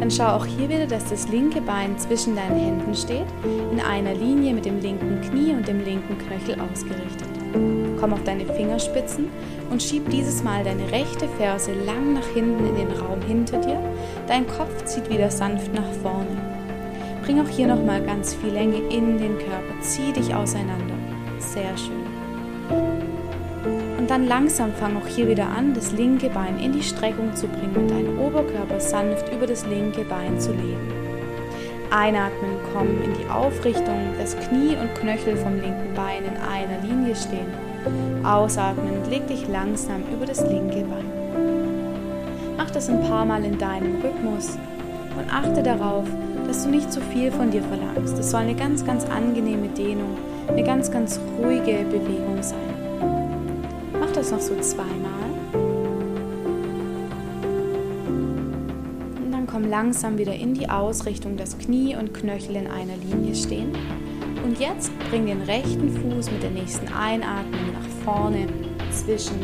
Dann 0.00 0.10
schau 0.10 0.28
auch 0.28 0.46
hier 0.46 0.68
wieder, 0.68 0.86
dass 0.86 1.10
das 1.10 1.28
linke 1.28 1.60
Bein 1.60 1.98
zwischen 1.98 2.36
deinen 2.36 2.56
Händen 2.56 2.94
steht, 2.94 3.26
in 3.72 3.80
einer 3.80 4.14
Linie 4.14 4.54
mit 4.54 4.64
dem 4.64 4.80
linken 4.80 5.20
Knie 5.20 5.52
und 5.52 5.66
dem 5.66 5.84
linken 5.84 6.16
Knöchel 6.18 6.60
ausgerichtet. 6.60 7.28
Komm 8.00 8.12
auf 8.12 8.22
deine 8.22 8.46
Fingerspitzen 8.46 9.26
und 9.70 9.82
schieb 9.82 10.08
dieses 10.10 10.44
Mal 10.44 10.62
deine 10.62 10.90
rechte 10.92 11.28
Ferse 11.28 11.72
lang 11.84 12.14
nach 12.14 12.26
hinten 12.28 12.66
in 12.66 12.76
den 12.76 12.92
Raum 12.92 13.20
hinter 13.22 13.58
dir. 13.58 13.80
Dein 14.28 14.46
Kopf 14.46 14.84
zieht 14.84 15.10
wieder 15.10 15.30
sanft 15.30 15.74
nach 15.74 15.90
vorne. 16.02 16.36
Bring 17.24 17.40
auch 17.40 17.48
hier 17.48 17.66
nochmal 17.66 18.02
ganz 18.02 18.34
viel 18.34 18.50
Länge 18.50 18.78
in 18.88 19.18
den 19.18 19.36
Körper. 19.38 19.80
Zieh 19.80 20.12
dich 20.12 20.34
auseinander. 20.34 20.94
Sehr 21.38 21.76
schön. 21.76 21.97
Dann 24.08 24.26
langsam 24.26 24.72
fang 24.72 24.96
auch 24.96 25.06
hier 25.06 25.28
wieder 25.28 25.46
an, 25.46 25.74
das 25.74 25.92
linke 25.92 26.30
Bein 26.30 26.58
in 26.58 26.72
die 26.72 26.82
Streckung 26.82 27.36
zu 27.36 27.46
bringen 27.46 27.76
und 27.76 27.90
deinen 27.90 28.18
Oberkörper 28.18 28.80
sanft 28.80 29.30
über 29.30 29.46
das 29.46 29.66
linke 29.66 30.02
Bein 30.02 30.40
zu 30.40 30.50
legen. 30.52 30.90
Einatmen, 31.90 32.52
komm 32.72 32.88
in 33.02 33.12
die 33.12 33.30
Aufrichtung, 33.30 34.14
das 34.18 34.34
Knie 34.36 34.76
und 34.80 34.94
Knöchel 34.94 35.36
vom 35.36 35.60
linken 35.60 35.92
Bein 35.94 36.24
in 36.24 36.36
einer 36.38 36.80
Linie 36.82 37.14
stehen. 37.14 37.52
Ausatmen, 38.24 39.08
leg 39.10 39.26
dich 39.26 39.46
langsam 39.46 40.02
über 40.10 40.24
das 40.24 40.40
linke 40.40 40.84
Bein. 40.84 41.04
Mach 42.56 42.70
das 42.70 42.88
ein 42.88 43.02
paar 43.02 43.26
Mal 43.26 43.44
in 43.44 43.58
deinem 43.58 44.00
Rhythmus 44.02 44.58
und 45.18 45.32
achte 45.32 45.62
darauf, 45.62 46.06
dass 46.46 46.64
du 46.64 46.70
nicht 46.70 46.90
zu 46.90 47.02
viel 47.02 47.30
von 47.30 47.50
dir 47.50 47.62
verlangst. 47.62 48.18
Es 48.18 48.30
soll 48.30 48.40
eine 48.40 48.54
ganz, 48.54 48.86
ganz 48.86 49.04
angenehme 49.04 49.68
Dehnung, 49.68 50.16
eine 50.48 50.64
ganz, 50.64 50.90
ganz 50.90 51.20
ruhige 51.38 51.84
Bewegung 51.90 52.42
sein. 52.42 52.77
Das 54.18 54.32
noch 54.32 54.40
so 54.40 54.56
zweimal. 54.56 55.30
Und 59.24 59.30
dann 59.30 59.46
komm 59.46 59.70
langsam 59.70 60.18
wieder 60.18 60.34
in 60.34 60.54
die 60.54 60.68
Ausrichtung, 60.68 61.36
dass 61.36 61.56
Knie 61.56 61.94
und 61.94 62.12
Knöchel 62.12 62.56
in 62.56 62.66
einer 62.66 62.96
Linie 62.96 63.36
stehen. 63.36 63.70
Und 64.44 64.58
jetzt 64.58 64.90
bring 65.08 65.26
den 65.26 65.42
rechten 65.42 65.90
Fuß 65.90 66.32
mit 66.32 66.42
der 66.42 66.50
nächsten 66.50 66.88
Einatmung 66.88 67.60
nach 67.72 67.88
vorne 68.04 68.48
zwischen 68.90 69.38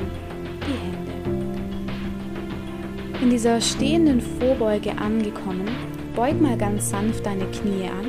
die 0.67 0.73
Hände. 0.83 1.13
In 3.23 3.31
dieser 3.31 3.61
stehenden 3.61 4.21
Vorbeuge 4.21 4.99
angekommen, 4.99 5.69
beug 6.17 6.41
mal 6.41 6.59
ganz 6.59 6.91
sanft 6.91 7.25
deine 7.25 7.47
Knie 7.47 7.85
an 7.85 8.07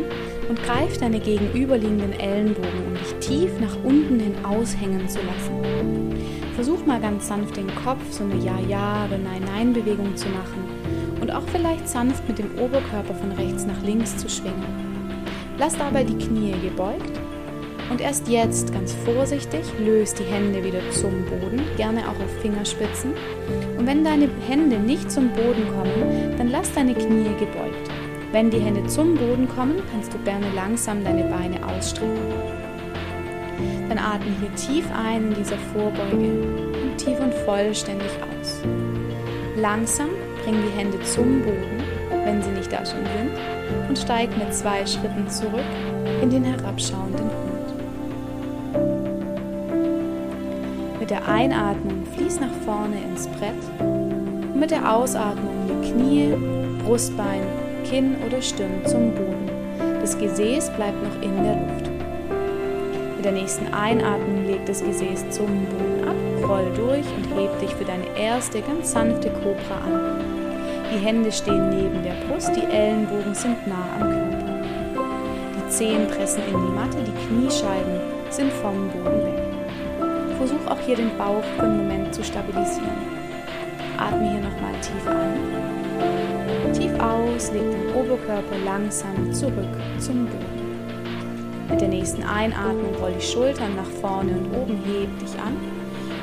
und 0.49 0.63
greif 0.63 0.97
deine 0.97 1.19
gegenüberliegenden 1.19 2.13
Ellenbogen, 2.13 2.87
um 2.87 2.95
dich 2.95 3.13
tief 3.19 3.51
nach 3.61 3.77
unten 3.83 4.19
hin 4.19 4.33
aushängen 4.43 5.07
zu 5.07 5.19
lassen. 5.19 6.05
Versuch 6.55 6.85
mal 6.85 7.01
ganz 7.01 7.27
sanft 7.27 7.57
den 7.57 7.67
Kopf 7.83 7.99
so 8.11 8.23
eine 8.23 8.37
Ja-Ja 8.37 9.07
oder 9.07 9.17
Nein-Nein-Bewegung 9.17 10.15
zu 10.15 10.29
machen 10.29 10.63
und 11.19 11.29
auch 11.29 11.43
vielleicht 11.51 11.89
sanft 11.89 12.25
mit 12.29 12.39
dem 12.39 12.49
Oberkörper 12.57 13.13
von 13.13 13.33
rechts 13.33 13.65
nach 13.65 13.81
links 13.83 14.15
zu 14.15 14.29
schwingen. 14.29 14.63
Lass 15.57 15.77
dabei 15.77 16.05
die 16.05 16.17
Knie 16.17 16.53
gebeugt 16.63 17.19
und 17.91 17.99
erst 17.99 18.29
jetzt 18.29 18.71
ganz 18.71 18.93
vorsichtig 18.93 19.65
löst 19.85 20.17
die 20.17 20.23
Hände 20.23 20.63
wieder 20.63 20.79
zum 20.91 21.25
Boden, 21.25 21.61
gerne 21.75 22.03
auch 22.03 22.23
auf 22.23 22.41
Fingerspitzen. 22.41 23.11
Und 23.77 23.85
wenn 23.85 24.05
deine 24.05 24.29
Hände 24.47 24.77
nicht 24.77 25.11
zum 25.11 25.29
Boden 25.31 25.67
kommen, 25.67 26.37
dann 26.37 26.51
lass 26.51 26.71
deine 26.73 26.93
Knie 26.93 27.35
gebeugt. 27.37 27.89
Wenn 28.31 28.49
die 28.49 28.59
Hände 28.59 28.87
zum 28.87 29.15
Boden 29.15 29.49
kommen, 29.49 29.81
kannst 29.91 30.13
du 30.13 30.17
gerne 30.19 30.47
langsam 30.55 31.03
deine 31.03 31.25
Beine 31.25 31.65
ausstrecken. 31.67 32.54
Dann 33.95 34.03
atme 34.03 34.31
hier 34.41 34.53
tief 34.55 34.85
ein 34.93 35.27
in 35.29 35.33
dieser 35.35 35.57
Vorbeuge 35.73 36.17
und 36.17 36.97
tief 36.97 37.17
und 37.19 37.33
vollständig 37.45 38.09
aus. 38.23 38.61
Langsam 39.55 40.09
bring 40.43 40.55
die 40.55 40.77
Hände 40.77 41.01
zum 41.03 41.41
Boden, 41.41 41.81
wenn 42.25 42.41
sie 42.41 42.49
nicht 42.49 42.71
da 42.73 42.85
schon 42.85 43.05
sind, 43.05 43.31
und 43.87 43.97
steig 43.97 44.35
mit 44.37 44.53
zwei 44.53 44.85
Schritten 44.85 45.29
zurück 45.29 45.63
in 46.21 46.29
den 46.29 46.43
herabschauenden 46.43 47.23
Hund. 47.23 47.55
Mit 50.99 51.09
der 51.09 51.25
Einatmung 51.27 52.05
fließ 52.17 52.41
nach 52.41 52.53
vorne 52.65 52.97
ins 53.09 53.27
Brett 53.27 53.53
und 53.79 54.59
mit 54.59 54.71
der 54.71 54.93
Ausatmung 54.93 55.53
die 55.69 55.91
Knie, 55.91 56.33
Brustbein, 56.83 57.43
Kinn 57.89 58.17
oder 58.27 58.41
Stirn 58.41 58.85
zum 58.85 59.11
Boden. 59.11 59.49
Das 60.01 60.17
Gesäß 60.17 60.71
bleibt 60.71 61.01
noch 61.01 61.21
in 61.21 61.43
der 61.43 61.55
Luft. 61.55 61.84
Der 63.25 63.31
nächsten 63.31 63.73
Einatmung 63.73 64.45
leg 64.45 64.63
das 64.67 64.83
Gesäß 64.83 65.27
zum 65.31 65.47
Boden 65.47 66.07
ab, 66.07 66.47
roll 66.47 66.71
durch 66.75 67.07
und 67.17 67.35
heb 67.35 67.59
dich 67.59 67.73
für 67.73 67.83
deine 67.83 68.05
erste 68.15 68.61
ganz 68.61 68.91
sanfte 68.91 69.31
Kobra 69.31 69.81
an. 69.83 70.23
Die 70.93 71.03
Hände 71.03 71.31
stehen 71.31 71.71
neben 71.71 72.03
der 72.03 72.13
Brust, 72.27 72.51
die 72.55 72.71
Ellenbogen 72.71 73.33
sind 73.33 73.65
nah 73.65 73.87
am 73.99 74.11
Körper. 74.11 74.61
Die 75.57 75.69
Zehen 75.71 76.07
pressen 76.07 76.43
in 76.47 76.53
die 76.53 76.71
Matte, 76.75 76.97
die 77.03 77.25
Kniescheiben 77.25 77.99
sind 78.29 78.53
vom 78.53 78.89
Boden 78.89 79.25
weg. 79.25 80.37
Versuch 80.37 80.67
auch 80.67 80.79
hier 80.85 80.97
den 80.97 81.17
Bauch 81.17 81.43
für 81.55 81.63
einen 81.63 81.77
Moment 81.77 82.13
zu 82.13 82.23
stabilisieren. 82.23 82.91
Atme 83.97 84.29
hier 84.29 84.41
nochmal 84.41 84.79
tief 84.81 85.07
ein. 85.07 86.73
Tief 86.73 86.91
aus, 86.99 87.51
leg 87.53 87.63
den 87.71 87.95
Oberkörper 87.95 88.59
langsam 88.63 89.33
zurück 89.33 89.73
zum 89.97 90.27
Boden. 90.27 90.54
Mit 91.69 91.81
der 91.81 91.87
nächsten 91.87 92.23
Einatmung 92.23 92.95
roll 93.01 93.13
die 93.19 93.25
Schultern 93.25 93.75
nach 93.75 93.89
vorne 94.01 94.31
und 94.33 94.55
oben 94.55 94.79
heb 94.85 95.19
dich 95.19 95.39
an. 95.39 95.57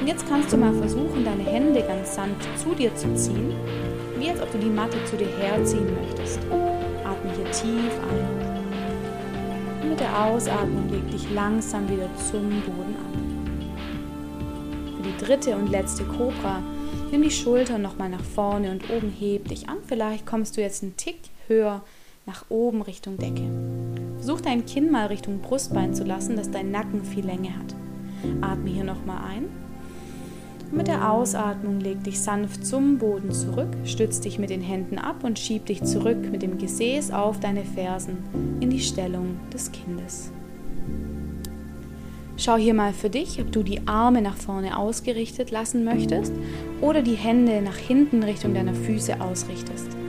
Und 0.00 0.06
jetzt 0.06 0.28
kannst 0.28 0.52
du 0.52 0.56
mal 0.56 0.72
versuchen, 0.72 1.24
deine 1.24 1.44
Hände 1.44 1.82
ganz 1.82 2.14
sanft 2.14 2.48
zu 2.58 2.74
dir 2.74 2.94
zu 2.94 3.14
ziehen 3.14 3.54
wie 4.22 4.30
als 4.30 4.40
ob 4.40 4.52
du 4.52 4.58
die 4.58 4.70
Matte 4.70 5.04
zu 5.04 5.16
dir 5.16 5.28
herziehen 5.38 5.92
möchtest. 6.00 6.38
Atme 7.04 7.32
hier 7.36 7.50
tief 7.50 7.92
ein. 8.08 9.82
Und 9.82 9.90
mit 9.90 10.00
der 10.00 10.24
Ausatmung 10.24 10.88
leg 10.90 11.10
dich 11.10 11.28
langsam 11.32 11.88
wieder 11.88 12.08
zum 12.30 12.48
Boden 12.62 12.94
an. 13.04 13.12
Für 14.96 15.02
die 15.02 15.24
dritte 15.24 15.56
und 15.56 15.70
letzte 15.70 16.04
Cobra 16.04 16.62
nimm 17.10 17.22
die 17.22 17.32
Schultern 17.32 17.82
nochmal 17.82 18.10
nach 18.10 18.22
vorne 18.22 18.70
und 18.70 18.88
oben 18.90 19.10
heb 19.10 19.48
dich 19.48 19.68
an. 19.68 19.78
Vielleicht 19.86 20.24
kommst 20.24 20.56
du 20.56 20.60
jetzt 20.60 20.84
einen 20.84 20.96
Tick 20.96 21.18
höher 21.48 21.82
nach 22.24 22.44
oben 22.48 22.82
Richtung 22.82 23.18
Decke. 23.18 23.50
Versuch 24.22 24.40
dein 24.40 24.66
Kinn 24.66 24.92
mal 24.92 25.06
Richtung 25.06 25.40
Brustbein 25.40 25.94
zu 25.94 26.04
lassen, 26.04 26.36
dass 26.36 26.48
dein 26.48 26.70
Nacken 26.70 27.04
viel 27.04 27.26
Länge 27.26 27.56
hat. 27.56 27.74
Atme 28.40 28.70
hier 28.70 28.84
nochmal 28.84 29.18
ein 29.28 29.48
mit 30.74 30.88
der 30.88 31.10
Ausatmung 31.12 31.80
leg 31.80 32.02
dich 32.02 32.20
sanft 32.20 32.64
zum 32.64 32.96
Boden 32.96 33.30
zurück, 33.30 33.68
stütz 33.84 34.20
dich 34.20 34.38
mit 34.38 34.48
den 34.48 34.62
Händen 34.62 34.96
ab 34.96 35.22
und 35.22 35.38
schieb 35.38 35.66
dich 35.66 35.82
zurück 35.82 36.16
mit 36.30 36.40
dem 36.40 36.56
Gesäß 36.56 37.10
auf 37.10 37.40
deine 37.40 37.62
Fersen 37.62 38.16
in 38.60 38.70
die 38.70 38.80
Stellung 38.80 39.36
des 39.52 39.70
Kindes. 39.70 40.32
Schau 42.38 42.56
hier 42.56 42.72
mal 42.72 42.94
für 42.94 43.10
dich, 43.10 43.38
ob 43.38 43.52
du 43.52 43.62
die 43.62 43.86
Arme 43.86 44.22
nach 44.22 44.36
vorne 44.36 44.78
ausgerichtet 44.78 45.50
lassen 45.50 45.84
möchtest 45.84 46.32
oder 46.80 47.02
die 47.02 47.16
Hände 47.16 47.60
nach 47.60 47.76
hinten 47.76 48.22
Richtung 48.22 48.54
deiner 48.54 48.74
Füße 48.74 49.20
ausrichtest. 49.20 50.01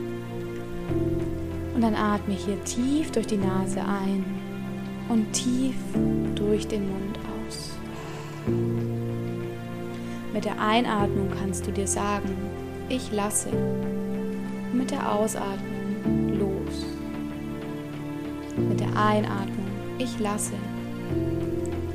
Dann 1.84 1.96
atme 1.96 2.32
hier 2.32 2.64
tief 2.64 3.10
durch 3.10 3.26
die 3.26 3.36
Nase 3.36 3.80
ein 3.80 4.24
und 5.10 5.30
tief 5.34 5.74
durch 6.34 6.66
den 6.66 6.88
Mund 6.90 7.18
aus. 7.18 7.72
Mit 10.32 10.46
der 10.46 10.58
Einatmung 10.58 11.28
kannst 11.38 11.66
du 11.66 11.72
dir 11.72 11.86
sagen, 11.86 12.34
ich 12.88 13.12
lasse. 13.12 13.50
Und 13.50 14.78
mit 14.78 14.92
der 14.92 15.12
Ausatmung 15.12 16.38
los. 16.38 16.86
Mit 18.56 18.80
der 18.80 18.96
Einatmung, 18.96 19.68
ich 19.98 20.18
lasse. 20.18 20.54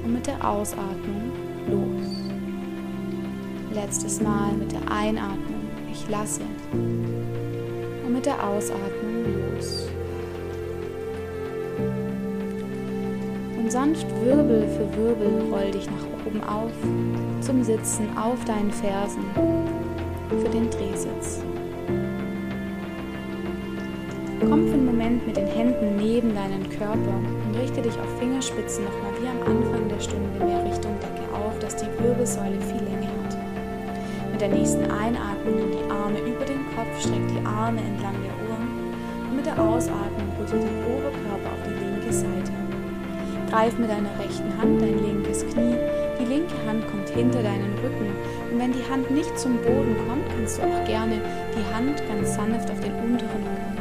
Und 0.04 0.14
mit 0.14 0.28
der 0.28 0.48
Ausatmung 0.48 1.32
los. 1.68 2.30
Letztes 3.74 4.22
Mal 4.22 4.54
mit 4.54 4.72
der 4.72 4.92
Einatmung, 4.92 5.68
ich 5.92 6.08
lasse. 6.08 6.44
Und 6.72 8.14
mit 8.14 8.28
der 8.28 8.48
Ausatmung 8.48 9.34
los. 9.34 9.39
Und 13.70 13.74
sanft 13.74 14.08
Wirbel 14.26 14.68
für 14.68 14.98
Wirbel 14.98 15.44
roll 15.52 15.70
dich 15.70 15.86
nach 15.86 16.26
oben 16.26 16.44
auf 16.44 16.72
zum 17.40 17.64
Sitzen 17.64 18.10
auf 18.18 18.44
deinen 18.46 18.72
Fersen 18.72 19.22
für 20.28 20.50
den 20.50 20.72
Drehsitz. 20.72 21.44
Komm 24.40 24.66
für 24.66 24.74
einen 24.74 24.86
Moment 24.88 25.28
mit 25.28 25.38
den 25.38 25.46
Händen 25.46 25.98
neben 25.98 26.34
deinen 26.34 26.68
Körper 26.72 27.14
und 27.46 27.56
richte 27.62 27.84
dich 27.84 27.94
auf 27.94 28.10
Fingerspitzen 28.18 28.86
nochmal 28.86 29.14
wie 29.22 29.28
am 29.28 29.58
Anfang 29.58 29.88
der 29.88 30.00
Stunde 30.00 30.44
mehr 30.44 30.66
Richtung 30.66 30.96
Decke 31.00 31.32
auf, 31.32 31.60
dass 31.60 31.76
die 31.76 32.04
Wirbelsäule 32.04 32.60
viel 32.62 32.82
Länge 32.90 33.06
hat. 33.06 33.38
Mit 34.32 34.42
der 34.42 34.50
nächsten 34.50 34.90
Einatmung 34.90 35.58
nimm 35.58 35.72
die 35.74 35.92
Arme 35.92 36.18
über 36.22 36.46
den 36.46 36.66
Kopf, 36.76 37.00
streck 37.00 37.28
die 37.28 37.46
Arme 37.46 37.82
entlang 37.82 38.16
der 38.26 38.50
Ohren 38.50 38.68
und 39.30 39.36
mit 39.36 39.46
der 39.46 39.62
Ausatmung 39.62 40.28
rotiere 40.40 40.58
den 40.58 40.86
Oberkörper 40.86 41.29
Greif 43.50 43.80
mit 43.80 43.90
deiner 43.90 44.10
rechten 44.20 44.56
Hand 44.62 44.80
dein 44.80 45.04
linkes 45.04 45.44
Knie, 45.48 45.76
die 46.20 46.26
linke 46.26 46.54
Hand 46.68 46.88
kommt 46.88 47.10
hinter 47.10 47.42
deinen 47.42 47.74
Rücken 47.84 48.12
und 48.52 48.60
wenn 48.60 48.72
die 48.72 48.92
Hand 48.92 49.10
nicht 49.10 49.40
zum 49.40 49.58
Boden 49.58 49.96
kommt, 50.08 50.30
kannst 50.30 50.60
du 50.60 50.62
auch 50.62 50.86
gerne 50.86 51.20
die 51.56 51.74
Hand 51.74 52.02
ganz 52.08 52.36
sanft 52.36 52.70
auf 52.70 52.80
den 52.80 52.94
unteren 52.94 53.44
Rücken 53.44 53.76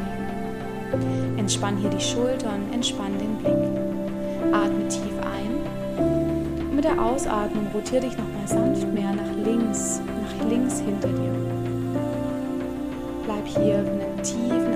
legen. 0.91 1.37
Entspann 1.37 1.77
hier 1.77 1.91
die 1.91 2.01
Schultern, 2.01 2.61
entspann 2.73 3.13
den 3.19 3.35
Blick. 3.37 4.53
Atme 4.53 4.87
tief 4.87 5.13
ein 5.21 5.53
und 6.03 6.75
mit 6.75 6.83
der 6.83 6.99
Ausatmung 6.99 7.67
rotiere 7.71 8.01
dich 8.01 8.17
nochmal 8.17 8.47
sanft 8.47 8.91
mehr 8.91 9.13
nach 9.13 9.45
links, 9.45 10.01
nach 10.23 10.49
links 10.49 10.79
hinter 10.79 11.09
dir. 11.09 11.35
Bleib 13.23 13.45
hier 13.45 13.83
für 13.83 13.91
einen 13.91 14.23
tiefen 14.23 14.68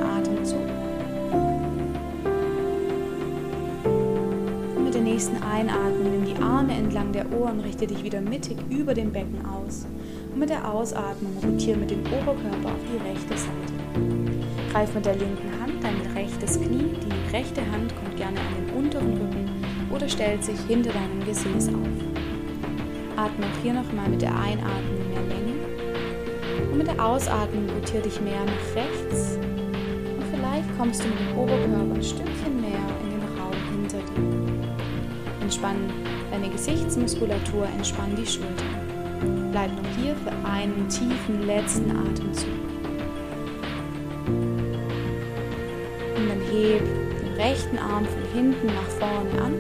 nächsten 5.14 5.44
Einatmung 5.44 6.10
nimm 6.10 6.26
die 6.26 6.42
Arme 6.42 6.74
entlang 6.74 7.12
der 7.12 7.32
Ohren, 7.34 7.60
richte 7.60 7.86
dich 7.86 8.04
wieder 8.04 8.20
mittig 8.20 8.58
über 8.72 8.96
dem 8.96 9.12
Becken 9.12 9.46
aus. 9.46 9.86
Und 10.32 10.40
mit 10.40 10.50
der 10.50 10.68
Ausatmung 10.68 11.38
rotiere 11.44 11.78
mit 11.78 11.92
dem 11.92 12.00
Oberkörper 12.00 12.70
auf 12.70 12.82
die 12.92 12.98
rechte 13.08 13.38
Seite. 13.38 14.72
Greif 14.72 14.96
mit 14.96 15.06
der 15.06 15.16
linken 15.16 15.52
Hand 15.62 15.84
dein 15.84 16.02
rechtes 16.16 16.60
Knie, 16.60 16.96
die 16.98 17.32
rechte 17.32 17.62
Hand 17.62 17.94
kommt 17.96 18.18
gerne 18.18 18.40
an 18.40 18.56
den 18.58 18.76
unteren 18.76 19.14
Rücken 19.14 19.52
oder 19.94 20.10
stellt 20.10 20.44
sich 20.44 20.60
hinter 20.68 20.92
deinem 20.92 21.24
Gesäß 21.24 21.68
auf. 21.68 23.16
Atme 23.16 23.46
hier 23.62 23.74
nochmal 23.74 24.10
mit 24.10 24.24
der 24.24 24.36
Einatmung 24.36 25.10
mehr 25.12 25.22
Länge 25.30 26.72
und 26.72 26.78
mit 26.80 26.88
der 26.88 27.06
Ausatmung 27.06 27.70
rotiere 27.70 28.02
dich 28.02 28.20
mehr 28.20 28.44
nach 28.44 28.76
rechts 28.76 29.38
und 29.38 30.24
vielleicht 30.34 30.76
kommst 30.76 31.04
du 31.04 31.08
mit 31.08 31.20
dem 31.20 31.38
Oberkörper 31.38 31.94
ein 31.94 32.04
Stückchen 32.04 32.63
Entspann 35.64 35.94
deine 36.30 36.50
Gesichtsmuskulatur, 36.50 37.66
entspann 37.78 38.14
die 38.18 38.28
Schultern. 38.28 39.50
Bleib 39.54 39.72
noch 39.72 39.90
hier 39.96 40.14
für 40.14 40.34
einen 40.46 40.90
tiefen 40.90 41.48
letzten 41.48 41.90
Atemzug. 41.90 42.50
Und 46.18 46.28
dann 46.28 46.42
heb 46.52 46.84
den 47.22 47.34
rechten 47.38 47.78
Arm 47.78 48.04
von 48.04 48.24
hinten 48.34 48.68
nach 48.68 48.90
vorne 49.00 49.42
an 49.42 49.54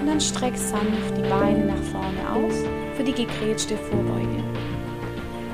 und 0.00 0.06
dann 0.06 0.20
streck 0.20 0.56
sanft 0.56 1.16
die 1.16 1.28
Beine 1.28 1.64
nach 1.66 1.82
vorne 1.90 2.32
aus 2.32 2.54
für 2.96 3.02
die 3.02 3.12
gegrätschte 3.12 3.76
Vorbeuge. 3.76 4.44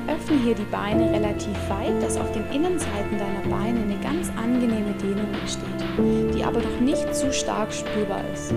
Öffne 0.07 0.37
hier 0.43 0.53
die 0.53 0.69
Beine 0.69 1.11
relativ 1.11 1.57
weit, 1.69 2.03
dass 2.03 2.17
auf 2.17 2.31
den 2.33 2.45
Innenseiten 2.51 3.17
deiner 3.17 3.57
Beine 3.57 3.79
eine 3.81 3.97
ganz 4.03 4.29
angenehme 4.37 4.93
Dehnung 5.01 5.33
entsteht, 5.41 6.35
die 6.35 6.43
aber 6.43 6.59
noch 6.59 6.79
nicht 6.81 7.15
zu 7.15 7.33
stark 7.33 7.73
spürbar 7.73 8.21
ist. 8.31 8.53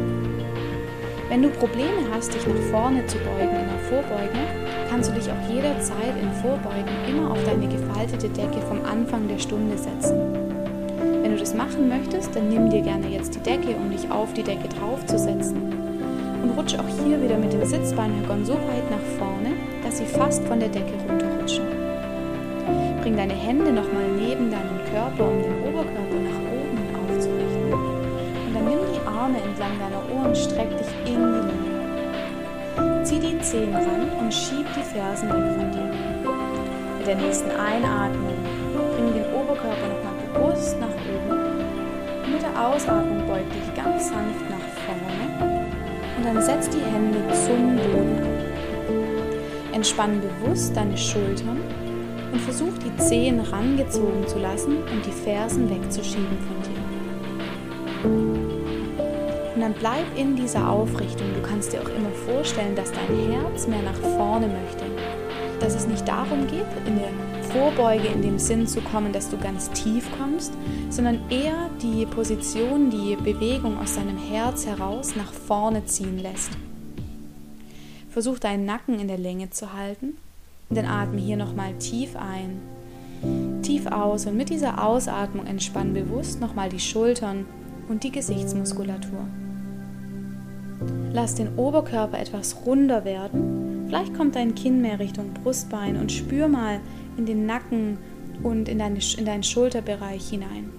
Wenn 1.28 1.42
du 1.42 1.50
Probleme 1.50 2.08
hast, 2.10 2.32
dich 2.32 2.46
nach 2.46 2.70
vorne 2.70 3.04
zu 3.06 3.18
beugen 3.18 3.54
in 3.54 3.68
der 3.68 3.78
Vorbeuge, 3.90 4.40
kannst 4.88 5.10
du 5.10 5.14
dich 5.14 5.30
auch 5.30 5.50
jederzeit 5.52 6.16
im 6.22 6.32
Vorbeugen 6.40 6.88
immer 7.06 7.30
auf 7.30 7.44
deine 7.44 7.68
gefaltete 7.68 8.30
Decke 8.30 8.62
vom 8.66 8.82
Anfang 8.86 9.28
der 9.28 9.38
Stunde 9.38 9.76
setzen. 9.76 10.16
Wenn 11.22 11.32
du 11.32 11.38
das 11.38 11.52
machen 11.52 11.86
möchtest, 11.86 12.34
dann 12.34 12.48
nimm 12.48 12.70
dir 12.70 12.80
gerne 12.80 13.08
jetzt 13.08 13.34
die 13.34 13.40
Decke, 13.40 13.76
um 13.76 13.90
dich 13.90 14.10
auf 14.10 14.32
die 14.32 14.42
Decke 14.42 14.68
draufzusetzen. 14.68 15.60
Und 16.42 16.56
rutsch 16.56 16.78
auch 16.78 17.04
hier 17.04 17.22
wieder 17.22 17.36
mit 17.36 17.52
den 17.52 17.66
Sitzbeinhöckern 17.66 18.46
so 18.46 18.54
weit 18.54 18.90
nach 18.90 19.18
vorne, 19.18 19.52
dass 19.84 19.98
sie 19.98 20.06
fast 20.06 20.42
von 20.44 20.60
der 20.60 20.70
Decke 20.70 20.94
runterrutschen. 21.06 21.66
Bring 23.02 23.16
deine 23.18 23.34
Hände 23.34 23.70
nochmal 23.70 24.08
neben 24.18 24.50
deinen 24.50 24.80
Körper, 24.90 25.28
um 25.28 25.42
den 25.42 25.60
Oberkörper 25.68 26.20
nach 26.24 26.40
oben 26.56 26.78
aufzurichten. 27.04 27.72
Und 27.72 28.54
dann 28.54 28.64
nimm 28.64 28.78
die 28.94 28.97
Arme 29.18 29.38
entlang 29.42 29.72
deiner 29.80 30.02
Ohren, 30.14 30.34
streck 30.34 30.70
dich 30.78 30.86
in 31.04 31.16
die 31.16 31.42
Länge. 31.48 33.04
Zieh 33.04 33.18
die 33.18 33.38
Zehen 33.40 33.74
ran 33.74 34.08
und 34.20 34.32
schieb 34.32 34.66
die 34.76 34.82
Fersen 34.82 35.28
weg 35.28 35.56
von 35.56 35.72
dir. 35.72 35.90
Mit 36.98 37.06
der 37.06 37.16
nächsten 37.16 37.50
Einatmung 37.50 38.36
bring 38.94 39.14
den 39.14 39.24
Oberkörper 39.34 39.88
nochmal 39.88 40.14
bewusst 40.32 40.78
nach 40.78 40.86
oben. 40.86 41.32
Und 42.24 42.32
mit 42.32 42.42
der 42.42 42.64
Ausatmung 42.64 43.26
beug 43.26 43.50
dich 43.50 43.74
ganz 43.74 44.08
sanft 44.08 44.48
nach 44.50 44.68
vorne. 44.86 45.58
Und 46.16 46.24
dann 46.24 46.40
setz 46.40 46.68
die 46.68 46.80
Hände 46.80 47.18
zum 47.32 47.76
Boden 47.76 48.22
ab. 48.22 49.74
Entspann 49.74 50.20
bewusst 50.20 50.76
deine 50.76 50.96
Schultern 50.96 51.60
und 52.32 52.40
versuch 52.40 52.78
die 52.84 52.96
Zehen 53.02 53.40
rangezogen 53.40 54.28
zu 54.28 54.38
lassen 54.38 54.76
und 54.76 55.04
die 55.04 55.10
Fersen 55.10 55.68
wegzuschieben 55.68 56.38
von 56.46 56.62
dir. 56.62 58.57
Und 59.58 59.62
dann 59.62 59.74
bleib 59.74 60.06
in 60.16 60.36
dieser 60.36 60.70
Aufrichtung. 60.70 61.26
Du 61.34 61.42
kannst 61.42 61.72
dir 61.72 61.82
auch 61.82 61.88
immer 61.88 62.12
vorstellen, 62.32 62.76
dass 62.76 62.92
dein 62.92 63.32
Herz 63.32 63.66
mehr 63.66 63.82
nach 63.82 63.96
vorne 63.96 64.46
möchte. 64.46 64.84
Dass 65.58 65.74
es 65.74 65.88
nicht 65.88 66.06
darum 66.06 66.46
geht, 66.46 66.64
in 66.86 66.96
der 66.96 67.08
Vorbeuge 67.50 68.06
in 68.06 68.22
dem 68.22 68.38
Sinn 68.38 68.68
zu 68.68 68.80
kommen, 68.80 69.12
dass 69.12 69.30
du 69.30 69.36
ganz 69.36 69.68
tief 69.72 70.06
kommst, 70.16 70.52
sondern 70.90 71.28
eher 71.28 71.70
die 71.82 72.06
Position, 72.06 72.88
die 72.88 73.16
Bewegung 73.16 73.76
aus 73.80 73.96
deinem 73.96 74.16
Herz 74.16 74.64
heraus 74.64 75.16
nach 75.16 75.32
vorne 75.32 75.84
ziehen 75.86 76.20
lässt. 76.20 76.52
Versuch 78.10 78.38
deinen 78.38 78.64
Nacken 78.64 79.00
in 79.00 79.08
der 79.08 79.18
Länge 79.18 79.50
zu 79.50 79.72
halten 79.72 80.18
dann 80.70 80.86
atme 80.86 81.20
hier 81.20 81.36
nochmal 81.36 81.72
tief 81.78 82.14
ein, 82.14 82.60
tief 83.62 83.86
aus 83.86 84.26
und 84.26 84.36
mit 84.36 84.50
dieser 84.50 84.84
Ausatmung 84.84 85.46
entspann 85.46 85.94
bewusst 85.94 86.40
nochmal 86.40 86.68
die 86.68 86.78
Schultern 86.78 87.46
und 87.88 88.04
die 88.04 88.12
Gesichtsmuskulatur. 88.12 89.26
Lass 91.12 91.34
den 91.34 91.56
Oberkörper 91.56 92.18
etwas 92.18 92.56
runder 92.66 93.04
werden. 93.04 93.84
Vielleicht 93.86 94.14
kommt 94.14 94.36
dein 94.36 94.54
Kinn 94.54 94.82
mehr 94.82 94.98
Richtung 94.98 95.32
Brustbein 95.32 95.96
und 95.96 96.12
spür 96.12 96.48
mal 96.48 96.80
in 97.16 97.24
den 97.24 97.46
Nacken 97.46 97.98
und 98.42 98.68
in, 98.68 98.78
deine, 98.78 98.98
in 99.16 99.24
deinen 99.24 99.42
Schulterbereich 99.42 100.28
hinein. 100.28 100.70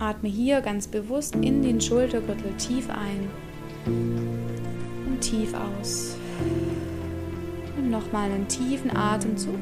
Atme 0.00 0.28
hier 0.28 0.60
ganz 0.60 0.88
bewusst 0.88 1.34
in 1.36 1.62
den 1.62 1.80
Schultergürtel 1.80 2.52
tief 2.58 2.88
ein 2.90 3.28
und 5.06 5.20
tief 5.20 5.52
aus. 5.54 6.16
Und 7.76 7.90
nochmal 7.90 8.30
einen 8.30 8.48
tiefen 8.48 8.96
Atemzug. 8.96 9.58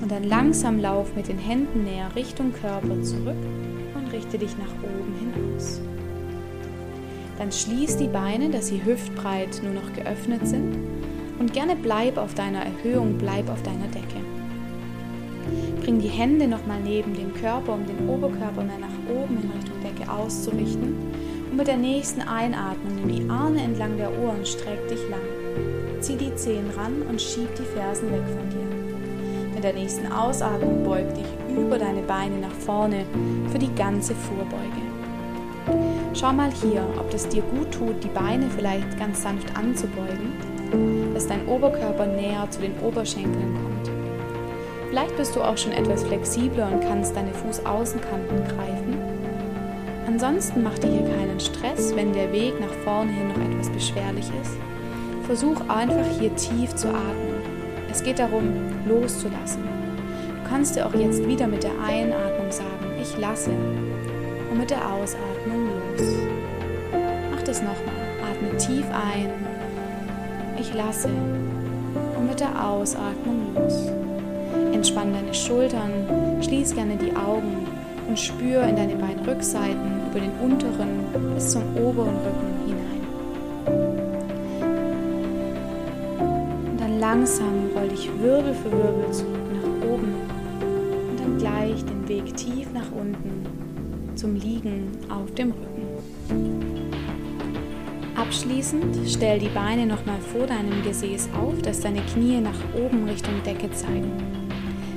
Und 0.00 0.10
dann 0.10 0.24
langsam 0.24 0.80
lauf 0.80 1.14
mit 1.14 1.28
den 1.28 1.38
Händen 1.38 1.84
näher 1.84 2.14
Richtung 2.14 2.52
Körper 2.52 3.02
zurück 3.02 3.36
und 3.94 4.12
richte 4.12 4.38
dich 4.38 4.56
nach 4.58 4.74
oben 4.82 5.14
hinaus. 5.18 5.80
Dann 7.38 7.50
schließ 7.50 7.96
die 7.96 8.08
Beine, 8.08 8.50
dass 8.50 8.68
sie 8.68 8.84
hüftbreit 8.84 9.60
nur 9.62 9.74
noch 9.74 9.92
geöffnet 9.92 10.46
sind. 10.46 10.76
Und 11.38 11.52
gerne 11.52 11.74
bleib 11.76 12.16
auf 12.16 12.34
deiner 12.34 12.64
Erhöhung, 12.64 13.18
bleib 13.18 13.50
auf 13.50 13.62
deiner 13.62 13.88
Decke. 13.88 14.20
Bring 15.82 15.98
die 15.98 16.08
Hände 16.08 16.46
nochmal 16.46 16.80
neben 16.82 17.14
dem 17.14 17.34
Körper, 17.34 17.74
um 17.74 17.86
den 17.86 18.08
Oberkörper 18.08 18.62
mehr 18.62 18.78
nach 18.78 19.12
oben 19.12 19.36
in 19.42 19.50
Richtung 19.50 19.80
Decke 19.82 20.10
auszurichten. 20.10 20.94
Und 21.50 21.56
mit 21.56 21.66
der 21.66 21.76
nächsten 21.76 22.22
Einatmung 22.22 22.94
nimm 22.94 23.08
die 23.08 23.30
Arme 23.30 23.60
entlang 23.60 23.96
der 23.96 24.10
Ohren, 24.18 24.46
streck 24.46 24.88
dich 24.88 25.00
lang. 25.10 25.20
Zieh 26.00 26.16
die 26.16 26.34
Zehen 26.36 26.70
ran 26.76 27.02
und 27.08 27.20
schieb 27.20 27.48
die 27.56 27.62
Fersen 27.62 28.10
weg 28.12 28.22
von 28.26 28.48
dir. 28.50 29.54
Mit 29.54 29.64
der 29.64 29.74
nächsten 29.74 30.10
Ausatmung 30.10 30.84
beug 30.84 31.14
dich 31.14 31.26
über 31.56 31.78
deine 31.78 32.02
Beine 32.02 32.38
nach 32.38 32.52
vorne 32.52 33.04
für 33.50 33.58
die 33.58 33.74
ganze 33.74 34.14
Vorbeuge. 34.14 34.83
Schau 36.14 36.32
mal 36.32 36.50
hier, 36.50 36.86
ob 36.98 37.12
es 37.12 37.28
dir 37.28 37.42
gut 37.42 37.72
tut, 37.72 38.02
die 38.04 38.08
Beine 38.08 38.48
vielleicht 38.48 38.98
ganz 38.98 39.22
sanft 39.22 39.56
anzubeugen, 39.56 40.32
dass 41.12 41.26
dein 41.26 41.46
Oberkörper 41.46 42.06
näher 42.06 42.46
zu 42.50 42.60
den 42.60 42.78
Oberschenkeln 42.80 43.54
kommt. 43.54 43.90
Vielleicht 44.88 45.16
bist 45.16 45.34
du 45.34 45.42
auch 45.42 45.58
schon 45.58 45.72
etwas 45.72 46.04
flexibler 46.04 46.70
und 46.70 46.80
kannst 46.80 47.16
deine 47.16 47.32
Fußaußenkanten 47.32 48.44
greifen. 48.44 48.96
Ansonsten 50.06 50.62
mach 50.62 50.78
dir 50.78 50.90
hier 50.90 51.16
keinen 51.16 51.40
Stress, 51.40 51.96
wenn 51.96 52.12
der 52.12 52.32
Weg 52.32 52.60
nach 52.60 52.72
vorne 52.84 53.10
hin 53.10 53.28
noch 53.28 53.50
etwas 53.50 53.70
beschwerlich 53.70 54.30
ist. 54.40 54.56
Versuch 55.26 55.60
einfach 55.68 56.06
hier 56.18 56.34
tief 56.36 56.74
zu 56.76 56.88
atmen. 56.88 57.42
Es 57.90 58.02
geht 58.02 58.18
darum, 58.18 58.52
loszulassen. 58.86 59.64
Du 59.64 60.48
kannst 60.48 60.76
dir 60.76 60.86
auch 60.86 60.94
jetzt 60.94 61.26
wieder 61.26 61.48
mit 61.48 61.64
der 61.64 61.72
Einatmung 61.84 62.52
sagen, 62.52 62.92
ich 63.00 63.18
lasse 63.18 63.50
und 64.54 64.60
mit 64.60 64.70
der 64.70 64.88
Ausatmung 64.88 65.66
los. 65.66 66.08
Mach 67.32 67.42
das 67.42 67.60
nochmal. 67.60 67.94
Atme 68.22 68.56
tief 68.56 68.86
ein. 68.92 69.30
Ich 70.58 70.72
lasse 70.72 71.08
und 71.08 72.28
mit 72.28 72.38
der 72.38 72.64
Ausatmung 72.64 73.54
los. 73.54 73.90
Entspann 74.72 75.12
deine 75.12 75.34
Schultern, 75.34 75.90
schließ 76.40 76.74
gerne 76.74 76.96
die 76.96 77.14
Augen 77.16 77.66
und 78.08 78.18
spür 78.18 78.62
in 78.62 78.76
deine 78.76 78.94
Beinrückseiten 78.94 80.02
über 80.10 80.20
den 80.20 80.30
unteren 80.40 81.34
bis 81.34 81.50
zum 81.50 81.62
oberen 81.76 82.14
Rücken 82.14 82.54
hinein. 82.66 83.02
Und 86.70 86.80
dann 86.80 87.00
langsam 87.00 87.70
roll 87.74 87.88
dich 87.88 88.08
Wirbel 88.20 88.54
für 88.54 88.70
Wirbel 88.70 89.10
zurück 89.10 89.48
nach 89.52 89.88
oben 89.90 90.14
und 91.10 91.20
dann 91.20 91.38
gleich 91.38 91.84
den 91.84 92.06
Weg 92.08 92.36
tief 92.36 92.68
nach 92.72 92.92
unten 92.92 93.63
zum 94.16 94.36
Liegen 94.36 94.90
auf 95.08 95.32
dem 95.34 95.52
Rücken. 95.52 96.84
Abschließend 98.16 98.96
stell 99.08 99.38
die 99.38 99.48
Beine 99.48 99.86
nochmal 99.86 100.20
vor 100.20 100.46
deinem 100.46 100.82
Gesäß 100.82 101.30
auf, 101.40 101.60
dass 101.62 101.80
deine 101.80 102.00
Knie 102.02 102.40
nach 102.40 102.58
oben 102.74 103.08
Richtung 103.08 103.34
Decke 103.44 103.70
zeigen. 103.72 104.12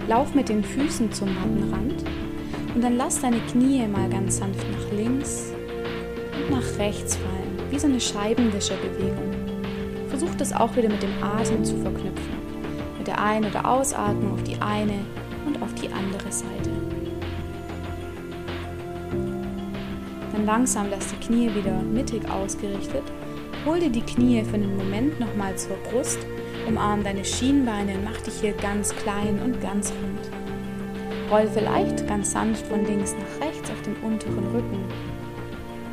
Lauf 0.08 0.34
mit 0.36 0.49
den 0.49 0.63
Füßen 0.63 1.12
zum 1.12 1.30
Mattenrand 1.34 2.03
und 2.75 2.84
dann 2.84 2.95
lass 2.95 3.19
deine 3.19 3.39
Knie 3.51 3.86
mal 3.88 4.10
ganz 4.10 4.38
sanft 4.38 4.65
nach 4.71 4.97
links 4.97 5.51
und 6.38 6.51
nach 6.51 6.80
rechts 6.80 7.15
fallen, 7.15 7.71
wie 7.71 7.80
so 7.80 7.88
eine 7.88 7.99
Scheibenwischerbewegung. 7.99 9.34
Versuch 10.10 10.34
das 10.38 10.53
auch 10.53 10.75
wieder 10.75 10.89
mit 10.89 11.03
dem 11.03 11.12
Atem 11.21 11.65
zu 11.65 11.75
verknüpfen. 11.77 12.38
Mit 12.97 13.08
der 13.08 13.21
Ein- 13.21 13.45
oder 13.45 13.69
Ausatmung 13.69 14.34
auf 14.34 14.43
die 14.43 14.62
eine 14.62 14.99
langsam 20.47 20.88
lass 20.89 21.07
die 21.10 21.25
Knie 21.27 21.53
wieder 21.53 21.81
mittig 21.81 22.27
ausgerichtet. 22.31 23.03
Hol 23.65 23.81
dir 23.81 23.89
die 23.89 24.01
Knie 24.01 24.43
für 24.45 24.55
einen 24.55 24.77
Moment 24.77 25.19
nochmal 25.19 25.53
zur 25.57 25.75
Brust, 25.89 26.19
umarm 26.65 27.03
deine 27.03 27.25
Schienbeine 27.25 27.95
und 27.95 28.05
mach 28.05 28.19
dich 28.21 28.36
hier 28.39 28.53
ganz 28.53 28.95
klein 28.95 29.39
und 29.43 29.62
ganz 29.62 29.91
rund. 29.91 31.29
Roll 31.29 31.49
vielleicht 31.53 32.07
ganz 32.07 32.31
sanft 32.31 32.65
von 32.67 32.86
links 32.86 33.13
nach 33.13 33.45
rechts 33.45 33.69
auf 33.69 33.81
den 33.81 33.97
unteren 33.97 34.47
Rücken. 34.55 34.86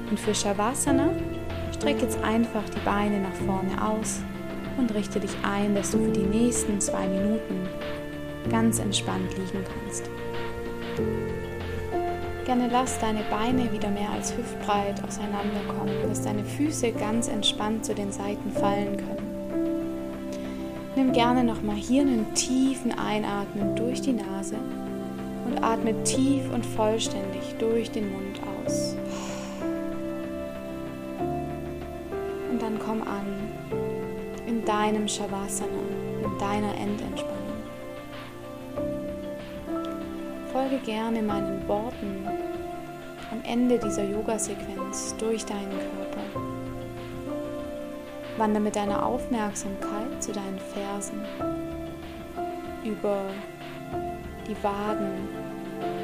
Und 0.08 0.20
für 0.20 0.32
Shavasana 0.32 1.10
streck 1.76 2.00
jetzt 2.00 2.22
einfach 2.22 2.62
die 2.76 2.84
Beine 2.84 3.18
nach 3.20 3.34
vorne 3.44 3.84
aus 3.84 4.22
und 4.78 4.94
richte 4.94 5.18
dich 5.18 5.34
ein, 5.42 5.74
dass 5.74 5.90
du 5.90 5.98
für 5.98 6.12
die 6.12 6.26
nächsten 6.26 6.80
zwei 6.80 7.08
Minuten 7.08 7.68
ganz 8.48 8.78
entspannt 8.78 9.32
liegen 9.36 9.64
kannst. 9.64 10.08
Gerne 12.44 12.68
lass 12.70 12.98
deine 12.98 13.22
Beine 13.30 13.72
wieder 13.72 13.88
mehr 13.88 14.11
als 14.11 14.37
hüftbreit 14.37 15.02
auseinanderkommen, 15.02 15.94
dass 16.07 16.22
deine 16.22 16.44
Füße 16.44 16.92
ganz 16.92 17.28
entspannt 17.28 17.87
zu 17.87 17.94
den 17.94 18.12
Seiten 18.12 18.50
fallen 18.50 18.98
können. 18.98 19.24
Nimm 20.94 21.12
gerne 21.12 21.42
nochmal 21.42 21.76
hier 21.76 22.02
einen 22.02 22.35
tiefen 22.35 22.92
Einatmen 22.98 23.74
durch 23.76 24.02
die 24.02 24.12
Nase 24.12 24.57
und 25.46 25.64
atme 25.64 26.04
tief 26.04 26.42
und 26.52 26.66
vollständig 26.66 27.54
durch 27.59 27.90
den 27.90 28.12
Mund 28.12 28.38
aus. 28.62 28.94
Und 32.50 32.61
dann 32.61 32.78
komm 32.78 33.00
an 33.02 33.24
in 34.46 34.62
deinem 34.66 35.09
Shavasana, 35.09 35.70
in 36.22 36.38
deiner 36.38 36.74
Endentspannung. 36.74 37.33
Folge 40.74 40.87
gerne 40.87 41.22
meinen 41.22 41.66
Worten 41.68 42.26
am 43.30 43.40
Ende 43.44 43.78
dieser 43.78 44.02
Yoga-Sequenz 44.04 45.14
durch 45.18 45.44
deinen 45.44 45.70
Körper. 45.70 46.40
Wander 48.38 48.60
mit 48.60 48.74
deiner 48.74 49.04
Aufmerksamkeit 49.04 50.20
zu 50.22 50.32
deinen 50.32 50.58
Fersen 50.58 51.20
über 52.84 53.26
die 54.48 54.56
Waden, 54.64 55.28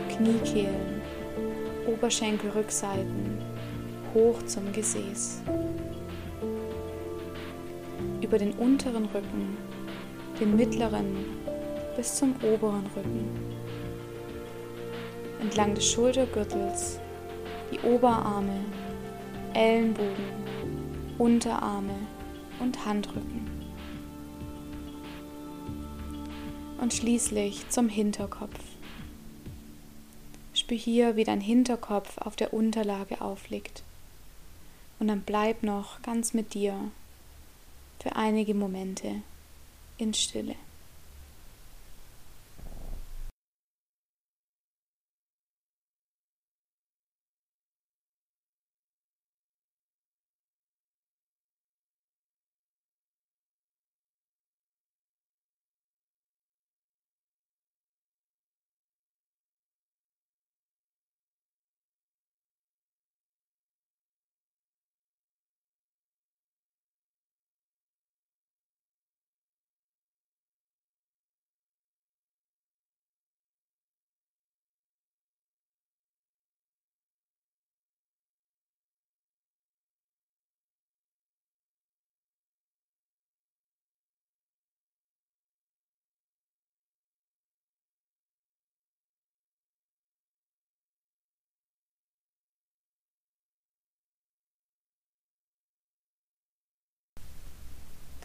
Kniekehlen, 0.09 1.02
Oberschenkelrückseiten 1.87 3.38
hoch 4.14 4.40
zum 4.46 4.70
Gesäß. 4.72 5.42
Über 8.20 8.38
den 8.38 8.52
unteren 8.52 9.06
Rücken, 9.06 9.56
den 10.38 10.56
mittleren 10.56 11.16
bis 11.96 12.14
zum 12.16 12.35
oberen 12.42 12.85
Rücken. 12.96 13.49
Entlang 15.40 15.74
des 15.74 15.90
Schultergürtels, 15.90 16.98
die 17.72 17.81
Oberarme, 17.81 18.64
Ellenbogen, 19.55 20.44
Unterarme 21.18 21.94
und 22.61 22.85
Handrücken. 22.85 23.61
und 26.81 26.94
schließlich 26.94 27.68
zum 27.68 27.88
Hinterkopf. 27.88 28.59
Spür 30.55 30.76
hier, 30.76 31.16
wie 31.16 31.24
dein 31.24 31.40
Hinterkopf 31.40 32.18
auf 32.18 32.37
der 32.37 32.53
Unterlage 32.53 33.20
aufliegt. 33.20 33.83
Und 34.98 35.09
dann 35.09 35.20
bleib 35.22 35.62
noch 35.62 36.03
ganz 36.03 36.35
mit 36.35 36.55
dir 36.55 36.90
für 38.00 38.16
einige 38.16 38.55
Momente 38.55 39.22
in 39.98 40.14
Stille. 40.14 40.57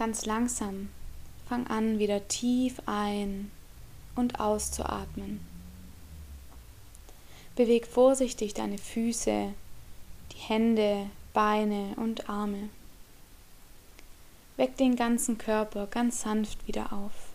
Ganz 0.05 0.27
langsam 0.27 0.89
fang 1.49 1.65
an, 1.65 1.97
wieder 1.97 2.27
tief 2.27 2.79
ein 2.85 3.49
und 4.15 4.39
auszuatmen. 4.39 5.39
Beweg 7.55 7.87
vorsichtig 7.87 8.53
deine 8.53 8.77
Füße, 8.77 9.51
die 10.31 10.37
Hände, 10.37 11.09
Beine 11.33 11.95
und 11.95 12.29
Arme. 12.29 12.69
Weck 14.57 14.77
den 14.77 14.95
ganzen 14.95 15.39
Körper 15.39 15.87
ganz 15.87 16.21
sanft 16.21 16.67
wieder 16.67 16.93
auf. 16.93 17.33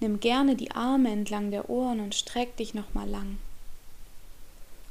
Nimm 0.00 0.18
gerne 0.18 0.56
die 0.56 0.72
Arme 0.72 1.12
entlang 1.12 1.52
der 1.52 1.70
Ohren 1.70 2.00
und 2.00 2.16
streck 2.16 2.56
dich 2.56 2.74
nochmal 2.74 3.08
lang. 3.08 3.38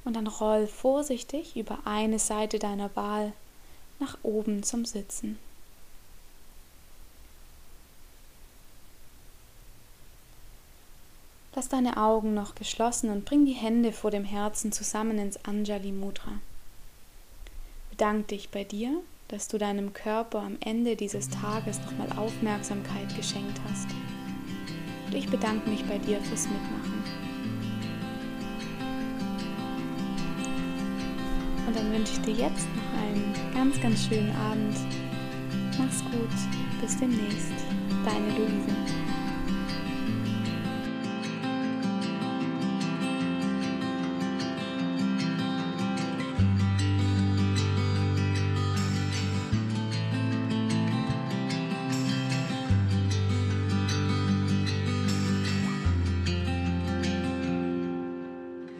Und 0.06 0.16
dann 0.16 0.28
roll 0.28 0.68
vorsichtig 0.68 1.58
über 1.58 1.80
eine 1.84 2.18
Seite 2.18 2.60
deiner 2.60 2.96
Wahl 2.96 3.34
nach 4.00 4.18
oben 4.24 4.64
zum 4.64 4.86
Sitzen. 4.86 5.38
Lass 11.62 11.70
deine 11.70 11.98
Augen 11.98 12.34
noch 12.34 12.56
geschlossen 12.56 13.12
und 13.12 13.24
bring 13.24 13.46
die 13.46 13.54
Hände 13.54 13.92
vor 13.92 14.10
dem 14.10 14.26
Herzen 14.26 14.72
zusammen 14.72 15.20
ins 15.20 15.46
Anjali 15.46 15.92
Mudra. 15.92 16.40
bedanke 17.92 18.30
dich 18.30 18.50
bei 18.50 18.64
dir, 18.64 18.90
dass 19.28 19.48
du 19.48 19.60
deinem 19.60 19.94
Körper 19.94 20.40
am 20.40 20.58
Ende 20.62 20.96
dieses 20.96 21.30
Tages 21.30 21.80
nochmal 21.82 22.18
Aufmerksamkeit 22.18 23.16
geschenkt 23.16 23.62
hast. 23.70 23.88
Und 25.06 25.14
ich 25.14 25.30
bedanke 25.30 25.70
mich 25.70 25.86
bei 25.86 26.00
dir 26.00 26.20
fürs 26.22 26.48
Mitmachen. 26.48 27.04
Und 31.68 31.76
dann 31.76 31.92
wünsche 31.92 32.14
ich 32.14 32.22
dir 32.22 32.46
jetzt 32.46 32.66
noch 32.76 33.04
einen 33.04 33.36
ganz, 33.54 33.80
ganz 33.80 34.08
schönen 34.08 34.36
Abend. 34.36 34.78
Mach's 35.78 36.04
gut. 36.06 36.82
Bis 36.82 36.98
demnächst. 36.98 37.54
Deine 38.04 38.30
Luise. 38.30 39.11